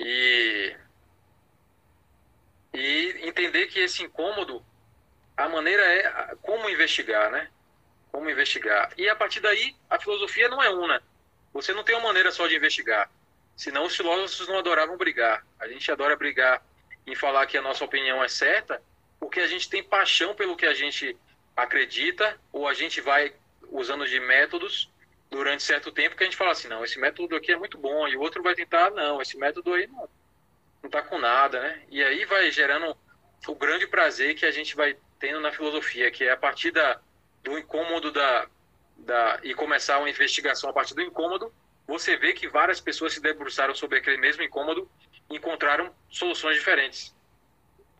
E, 0.00 0.76
e 2.74 3.28
entender 3.28 3.68
que 3.68 3.78
esse 3.78 4.02
incômodo, 4.02 4.66
a 5.36 5.48
maneira 5.48 5.82
é 5.84 6.34
como 6.42 6.68
investigar, 6.68 7.30
né? 7.30 7.52
Como 8.10 8.28
investigar. 8.28 8.92
E 8.98 9.08
a 9.08 9.14
partir 9.14 9.38
daí, 9.38 9.76
a 9.88 10.00
filosofia 10.00 10.48
não 10.48 10.60
é 10.60 10.70
una. 10.70 11.00
Você 11.52 11.72
não 11.72 11.84
tem 11.84 11.94
uma 11.94 12.08
maneira 12.08 12.32
só 12.32 12.48
de 12.48 12.56
investigar. 12.56 13.08
Senão 13.56 13.86
os 13.86 13.96
filósofos 13.96 14.46
não 14.48 14.58
adoravam 14.58 14.96
brigar. 14.96 15.44
A 15.58 15.66
gente 15.66 15.90
adora 15.90 16.14
brigar 16.14 16.62
em 17.06 17.14
falar 17.14 17.46
que 17.46 17.56
a 17.56 17.62
nossa 17.62 17.84
opinião 17.84 18.22
é 18.22 18.28
certa, 18.28 18.82
porque 19.18 19.40
a 19.40 19.46
gente 19.46 19.68
tem 19.68 19.82
paixão 19.82 20.34
pelo 20.34 20.56
que 20.56 20.66
a 20.66 20.74
gente 20.74 21.16
acredita, 21.56 22.38
ou 22.52 22.68
a 22.68 22.74
gente 22.74 23.00
vai 23.00 23.32
usando 23.70 24.06
de 24.06 24.20
métodos 24.20 24.90
durante 25.30 25.62
certo 25.62 25.90
tempo 25.90 26.14
que 26.14 26.22
a 26.22 26.26
gente 26.26 26.36
fala 26.36 26.52
assim, 26.52 26.68
não, 26.68 26.84
esse 26.84 26.98
método 26.98 27.34
aqui 27.34 27.50
é 27.50 27.56
muito 27.56 27.78
bom, 27.78 28.06
e 28.06 28.16
o 28.16 28.20
outro 28.20 28.42
vai 28.42 28.54
tentar, 28.54 28.90
não, 28.90 29.20
esse 29.22 29.36
método 29.38 29.72
aí 29.72 29.86
não, 29.86 30.08
não 30.82 30.90
tá 30.90 31.02
com 31.02 31.18
nada, 31.18 31.60
né? 31.60 31.82
E 31.88 32.02
aí 32.02 32.24
vai 32.26 32.50
gerando 32.50 32.96
o 33.46 33.54
grande 33.54 33.86
prazer 33.86 34.34
que 34.34 34.44
a 34.44 34.50
gente 34.50 34.76
vai 34.76 34.96
tendo 35.18 35.40
na 35.40 35.50
filosofia, 35.50 36.10
que 36.10 36.24
é 36.24 36.32
a 36.32 36.36
partir 36.36 36.70
da, 36.70 37.00
do 37.42 37.58
incômodo 37.58 38.12
da, 38.12 38.46
da, 38.98 39.40
e 39.42 39.54
começar 39.54 39.98
uma 39.98 40.10
investigação 40.10 40.68
a 40.68 40.72
partir 40.72 40.94
do 40.94 41.02
incômodo, 41.02 41.52
você 41.86 42.16
vê 42.16 42.32
que 42.32 42.48
várias 42.48 42.80
pessoas 42.80 43.14
se 43.14 43.20
debruçaram 43.20 43.74
sobre 43.74 43.98
aquele 43.98 44.16
mesmo 44.16 44.42
incômodo 44.42 44.88
e 45.30 45.36
encontraram 45.36 45.90
soluções 46.08 46.56
diferentes. 46.56 47.14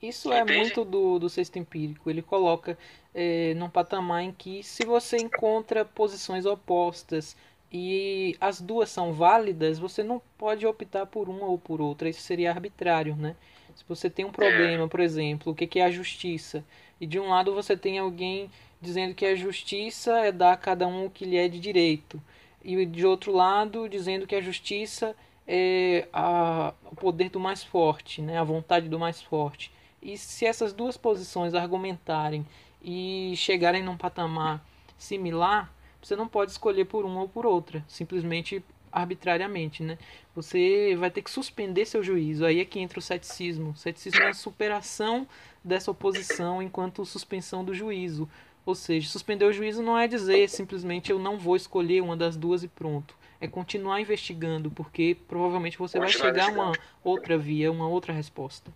Isso 0.03 0.33
é 0.33 0.41
Entende? 0.41 0.53
é 0.53 0.61
muito 0.63 0.85
do, 0.85 1.19
do 1.19 1.29
sexto 1.29 1.59
empírico. 1.59 2.11
Ele 2.11 2.23
coloca 2.23 2.77
é, 3.15 3.55
num 3.55 3.71
patamar 3.71 4.23
em 4.23 4.33
que, 4.33 4.63
se 4.63 4.85
você 4.85 5.17
encontra 5.17 5.85
posições 5.85 6.45
opostas 6.45 7.37
e 7.73 8.37
as 8.41 8.61
duas 8.61 8.91
são 8.91 9.13
válidas, 9.13 9.79
você 9.79 10.03
não 10.03 10.21
pode 10.37 10.67
optar 10.67 11.07
por 11.07 11.29
uma 11.29 11.47
ou 11.47 11.59
por 11.59 11.81
outra. 11.81 12.09
Isso 12.09 12.21
seria 12.21 12.51
arbitrário, 12.51 13.17
né? 13.17 13.35
Se 13.75 13.85
você 13.89 14.09
tem 14.09 14.25
um 14.25 14.33
problema, 14.33 14.89
por 14.89 15.01
exemplo, 15.01 15.53
o 15.53 15.55
que 15.55 15.79
é 15.79 15.85
a 15.85 15.91
justiça? 15.91 16.65
E 17.01 17.07
de 17.07 17.19
um 17.19 17.29
lado 17.29 17.55
você 17.55 17.77
tem 17.77 17.99
alguém 17.99 18.51
dizendo 18.81 19.15
que 19.15 19.27
a 19.27 19.35
justiça 19.35 20.19
é 20.21 20.33
dar 20.33 20.53
a 20.53 20.57
cada 20.57 20.87
um 20.87 21.07
o 21.07 21.11
que 21.11 21.25
lhe 21.25 21.37
é 21.37 21.49
de 21.49 21.59
direito. 21.59 22.23
E 22.69 22.85
de 22.85 23.07
outro 23.07 23.31
lado, 23.31 23.89
dizendo 23.89 24.27
que 24.27 24.35
a 24.35 24.41
justiça 24.41 25.15
é 25.47 26.09
a, 26.13 26.75
o 26.91 26.97
poder 26.97 27.31
do 27.31 27.39
mais 27.39 27.63
forte, 27.63 28.21
né? 28.21 28.37
a 28.37 28.43
vontade 28.43 28.89
do 28.89 28.99
mais 28.99 29.23
forte. 29.23 29.71
E 30.03 30.19
se 30.19 30.45
essas 30.45 30.73
duas 30.73 30.97
posições 30.97 31.55
argumentarem 31.55 32.45
e 32.83 33.35
chegarem 33.37 33.85
num 33.85 33.97
patamar 33.97 34.61
similar, 34.99 35.73
você 36.03 36.17
não 36.17 36.27
pode 36.27 36.51
escolher 36.51 36.87
por 36.87 37.05
uma 37.05 37.21
ou 37.21 37.29
por 37.29 37.47
outra, 37.47 37.85
simplesmente 37.87 38.61
arbitrariamente, 38.91 39.85
né? 39.85 39.97
Você 40.35 40.97
vai 40.97 41.11
ter 41.11 41.23
que 41.23 41.31
suspender 41.31 41.85
seu 41.85 42.03
juízo. 42.03 42.45
Aí 42.45 42.61
é 42.61 42.65
que 42.65 42.81
entra 42.81 42.99
o 42.99 43.03
ceticismo. 43.03 43.71
O 43.71 43.77
ceticismo 43.77 44.23
é 44.23 44.31
a 44.31 44.35
superação 44.35 45.27
dessa 45.63 45.91
oposição 45.91 46.61
enquanto 46.61 47.05
suspensão 47.05 47.65
do 47.65 47.75
juízo. 47.75 48.29
Ou 48.67 48.75
seja, 48.75 49.09
suspender 49.09 49.45
o 49.45 49.53
juízo 49.53 49.81
não 49.81 49.97
é 49.97 50.09
dizer 50.09 50.49
simplesmente 50.51 51.13
eu 51.13 51.21
não 51.21 51.39
vou 51.39 51.55
escolher 51.55 52.03
uma 52.03 52.17
das 52.17 52.37
duas 52.37 52.65
e 52.65 52.69
pronto. 52.69 53.17
É 53.41 53.47
continuar 53.47 54.01
investigando, 54.01 54.71
porque 54.73 55.17
provavelmente 55.29 55.79
você 55.79 56.01
vai 56.01 56.09
chegar 56.09 56.49
a 56.49 56.53
uma 56.53 56.73
outra 57.05 57.39
via, 57.39 57.71
uma 57.71 57.87
outra 57.87 58.13
resposta. 58.13 58.73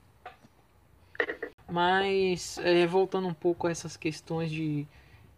Mas, 1.68 2.58
é, 2.58 2.86
voltando 2.86 3.26
um 3.26 3.34
pouco 3.34 3.66
a 3.66 3.70
essas 3.70 3.96
questões 3.96 4.50
de, 4.50 4.86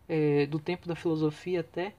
é, 0.09 0.45
do 0.47 0.59
tempo 0.59 0.87
da 0.87 0.95
filosofia 0.95 1.61
até, 1.61 1.95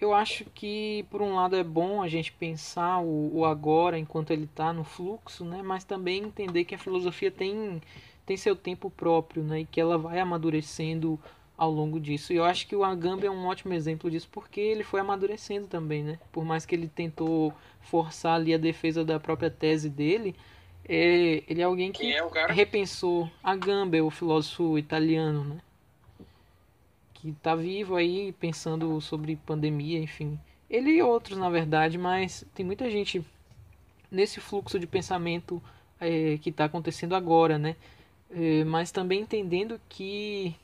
eu 0.00 0.12
acho 0.12 0.44
que, 0.54 1.06
por 1.10 1.22
um 1.22 1.34
lado, 1.34 1.56
é 1.56 1.64
bom 1.64 2.02
a 2.02 2.08
gente 2.08 2.32
pensar 2.32 2.98
o, 3.00 3.38
o 3.38 3.44
agora 3.44 3.98
enquanto 3.98 4.30
ele 4.30 4.44
está 4.44 4.72
no 4.72 4.84
fluxo, 4.84 5.44
né? 5.44 5.62
mas 5.62 5.84
também 5.84 6.22
entender 6.22 6.64
que 6.64 6.74
a 6.74 6.78
filosofia 6.78 7.30
tem, 7.30 7.80
tem 8.26 8.36
seu 8.36 8.54
tempo 8.54 8.90
próprio 8.90 9.42
né? 9.42 9.60
e 9.60 9.64
que 9.64 9.80
ela 9.80 9.98
vai 9.98 10.20
amadurecendo 10.20 11.18
ao 11.58 11.72
longo 11.72 11.98
disso. 11.98 12.32
E 12.32 12.36
eu 12.36 12.44
acho 12.44 12.68
que 12.68 12.76
o 12.76 12.84
Agamben 12.84 13.26
é 13.26 13.30
um 13.30 13.46
ótimo 13.46 13.74
exemplo 13.74 14.08
disso 14.08 14.28
porque 14.30 14.60
ele 14.60 14.84
foi 14.84 15.00
amadurecendo 15.00 15.66
também, 15.66 16.04
né? 16.04 16.18
Por 16.30 16.44
mais 16.44 16.64
que 16.64 16.74
ele 16.74 16.86
tentou 16.86 17.52
forçar 17.82 18.36
ali 18.36 18.54
a 18.54 18.58
defesa 18.58 19.04
da 19.04 19.18
própria 19.18 19.50
tese 19.50 19.90
dele, 19.90 20.36
é, 20.88 21.42
ele 21.48 21.60
é 21.60 21.64
alguém 21.64 21.90
que 21.90 22.14
é 22.14 22.46
repensou 22.52 23.28
Agamben, 23.42 24.00
o 24.00 24.10
filósofo 24.10 24.78
italiano, 24.78 25.42
né? 25.42 25.60
Que 27.12 27.30
está 27.30 27.56
vivo 27.56 27.96
aí 27.96 28.30
pensando 28.32 29.00
sobre 29.00 29.34
pandemia, 29.34 29.98
enfim. 29.98 30.38
Ele 30.70 30.90
e 30.92 31.02
outros, 31.02 31.36
na 31.36 31.50
verdade, 31.50 31.98
mas 31.98 32.46
tem 32.54 32.64
muita 32.64 32.88
gente 32.88 33.24
nesse 34.10 34.40
fluxo 34.40 34.78
de 34.78 34.86
pensamento 34.86 35.60
é, 36.00 36.38
que 36.38 36.50
está 36.50 36.66
acontecendo 36.66 37.16
agora, 37.16 37.58
né? 37.58 37.74
É, 38.30 38.62
mas 38.62 38.92
também 38.92 39.20
entendendo 39.22 39.80
que 39.88 40.54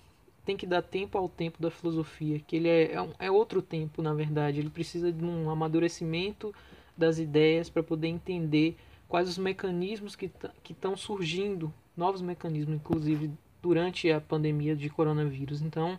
tem 0.45 0.57
que 0.57 0.67
dar 0.67 0.83
tempo 0.83 1.17
ao 1.17 1.29
tempo 1.29 1.61
da 1.61 1.71
filosofia, 1.71 2.39
que 2.39 2.57
ele 2.57 2.69
é, 2.69 2.95
é, 2.95 3.09
é 3.19 3.31
outro 3.31 3.63
tempo, 3.63 4.03
na 4.03 4.13
verdade. 4.13 4.61
Ele 4.61 4.71
precisa 4.71 5.11
de 5.11 5.25
um 5.25 5.49
amadurecimento 5.51 6.55
das 6.97 7.19
ideias 7.19 7.71
para 7.71 7.83
poder 7.83 8.09
entender 8.09 8.77
quais 9.09 9.29
os 9.29 9.39
mecanismos 9.39 10.15
que 10.15 10.31
estão 10.69 10.97
surgindo, 10.97 11.73
novos 11.97 12.21
mecanismos, 12.21 12.77
inclusive 12.77 13.31
durante 13.63 14.11
a 14.11 14.21
pandemia 14.21 14.77
de 14.77 14.91
coronavírus. 14.91 15.63
Então, 15.63 15.99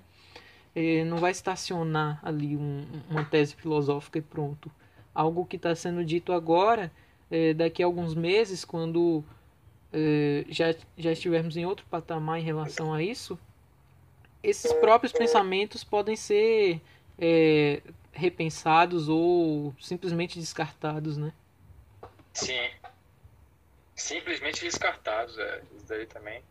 é, 0.76 1.04
não 1.06 1.18
vai 1.18 1.32
estacionar 1.32 2.20
ali 2.22 2.56
um, 2.56 2.86
uma 3.10 3.24
tese 3.24 3.56
filosófica 3.56 4.20
e 4.20 4.22
pronto. 4.22 4.70
Algo 5.14 5.46
que 5.46 5.56
está 5.56 5.74
sendo 5.74 6.04
dito 6.04 6.34
agora, 6.34 6.92
é, 7.32 7.54
daqui 7.54 7.82
a 7.82 7.86
alguns 7.86 8.14
meses, 8.14 8.64
quando 8.64 9.24
é, 9.92 10.46
já, 10.50 10.76
já 10.98 11.12
estivermos 11.14 11.58
em 11.58 11.66
outro 11.66 11.86
patamar 11.90 12.40
em 12.40 12.44
relação 12.44 12.94
a 12.94 13.02
isso, 13.02 13.40
esses 14.46 14.72
próprios 14.74 15.12
pensamentos 15.12 15.84
podem 15.84 16.16
ser 16.16 16.82
é, 17.20 17.82
repensados 18.12 19.10
ou 19.10 19.76
simplesmente 19.80 20.40
descartados, 20.40 21.18
né? 21.18 21.34
Sim. 22.34 22.70
Simplesmente 23.96 24.62
descartados, 24.64 25.38
é. 25.38 25.62
Isso 25.76 25.86
daí 25.88 26.06
também. 26.06 26.44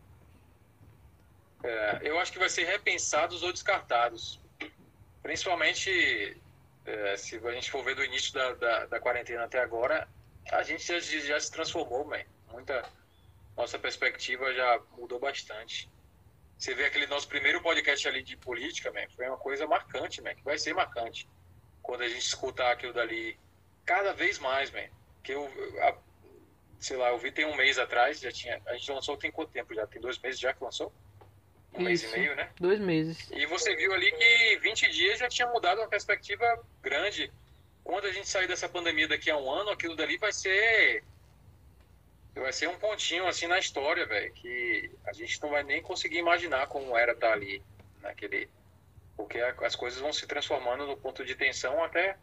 É, 1.62 2.00
eu 2.02 2.18
acho 2.18 2.32
que 2.32 2.38
vai 2.38 2.48
ser 2.48 2.64
repensados 2.64 3.42
ou 3.42 3.52
descartados. 3.52 4.40
Principalmente 5.22 6.36
é, 6.84 7.16
se 7.16 7.36
a 7.36 7.52
gente 7.52 7.70
for 7.70 7.82
ver 7.82 7.94
do 7.94 8.04
início 8.04 8.32
da, 8.34 8.52
da, 8.54 8.86
da 8.86 9.00
quarentena 9.00 9.44
até 9.44 9.60
agora, 9.60 10.06
a 10.50 10.62
gente 10.62 10.86
já, 10.86 10.98
já 11.00 11.40
se 11.40 11.50
transformou, 11.50 12.04
man. 12.04 12.22
Muita. 12.52 12.84
Nossa 13.56 13.78
perspectiva 13.78 14.52
já 14.52 14.80
mudou 14.98 15.18
bastante. 15.20 15.88
Você 16.64 16.74
vê 16.74 16.86
aquele 16.86 17.06
nosso 17.06 17.28
primeiro 17.28 17.60
podcast 17.60 18.08
ali 18.08 18.22
de 18.22 18.38
política, 18.38 18.90
man, 18.90 19.06
foi 19.14 19.28
uma 19.28 19.36
coisa 19.36 19.66
marcante, 19.66 20.22
man, 20.22 20.34
que 20.34 20.42
vai 20.42 20.56
ser 20.56 20.72
marcante. 20.72 21.28
Quando 21.82 22.00
a 22.00 22.08
gente 22.08 22.22
escutar 22.22 22.72
aquilo 22.72 22.94
dali 22.94 23.38
cada 23.84 24.14
vez 24.14 24.38
mais, 24.38 24.70
man. 24.70 24.88
Que 25.22 25.32
eu, 25.32 25.44
a, 25.82 25.94
sei 26.80 26.96
lá, 26.96 27.10
eu 27.10 27.18
vi 27.18 27.30
tem 27.30 27.44
um 27.44 27.54
mês 27.54 27.78
atrás, 27.78 28.18
já 28.18 28.32
tinha. 28.32 28.62
A 28.66 28.72
gente 28.78 28.90
lançou 28.90 29.14
tem 29.14 29.30
quanto 29.30 29.52
tempo 29.52 29.74
já? 29.74 29.86
Tem 29.86 30.00
dois 30.00 30.18
meses 30.20 30.40
já 30.40 30.54
que 30.54 30.64
lançou? 30.64 30.90
Um 31.74 31.80
Isso, 31.80 31.84
mês 31.84 32.02
e 32.04 32.18
meio, 32.18 32.34
né? 32.34 32.50
Dois 32.58 32.80
meses. 32.80 33.30
E 33.30 33.44
você 33.44 33.76
viu 33.76 33.92
ali 33.92 34.10
que 34.12 34.58
20 34.60 34.88
dias 34.88 35.18
já 35.18 35.28
tinha 35.28 35.46
mudado 35.48 35.82
uma 35.82 35.88
perspectiva 35.88 36.64
grande. 36.80 37.30
Quando 37.82 38.06
a 38.06 38.10
gente 38.10 38.26
sair 38.26 38.48
dessa 38.48 38.70
pandemia 38.70 39.06
daqui 39.06 39.30
a 39.30 39.36
um 39.36 39.52
ano, 39.52 39.68
aquilo 39.68 39.94
dali 39.94 40.16
vai 40.16 40.32
ser 40.32 41.04
vai 42.42 42.52
ser 42.52 42.68
um 42.68 42.78
pontinho 42.78 43.26
assim 43.26 43.46
na 43.46 43.58
história, 43.58 44.06
velho, 44.06 44.32
que 44.32 44.90
a 45.06 45.12
gente 45.12 45.40
não 45.42 45.50
vai 45.50 45.62
nem 45.62 45.80
conseguir 45.82 46.18
imaginar 46.18 46.66
como 46.66 46.96
era 46.96 47.12
estar 47.12 47.32
ali 47.32 47.62
naquele 48.00 48.48
porque 49.16 49.38
as 49.38 49.76
coisas 49.76 50.00
vão 50.00 50.12
se 50.12 50.26
transformando 50.26 50.86
no 50.86 50.96
ponto 50.96 51.24
de 51.24 51.34
tensão 51.36 51.82
até 51.84 52.18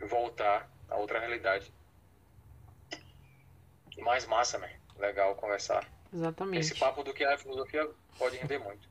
voltar 0.00 0.70
a 0.88 0.96
outra 0.96 1.18
realidade. 1.18 1.72
Mais 3.98 4.24
massa, 4.26 4.58
né? 4.58 4.78
Legal 4.96 5.34
conversar. 5.34 5.86
Exatamente. 6.12 6.60
Esse 6.60 6.74
papo 6.78 7.02
do 7.02 7.12
que 7.12 7.24
é 7.24 7.34
a 7.34 7.38
filosofia 7.38 7.86
pode 8.18 8.36
render 8.36 8.58
muito. 8.58 8.88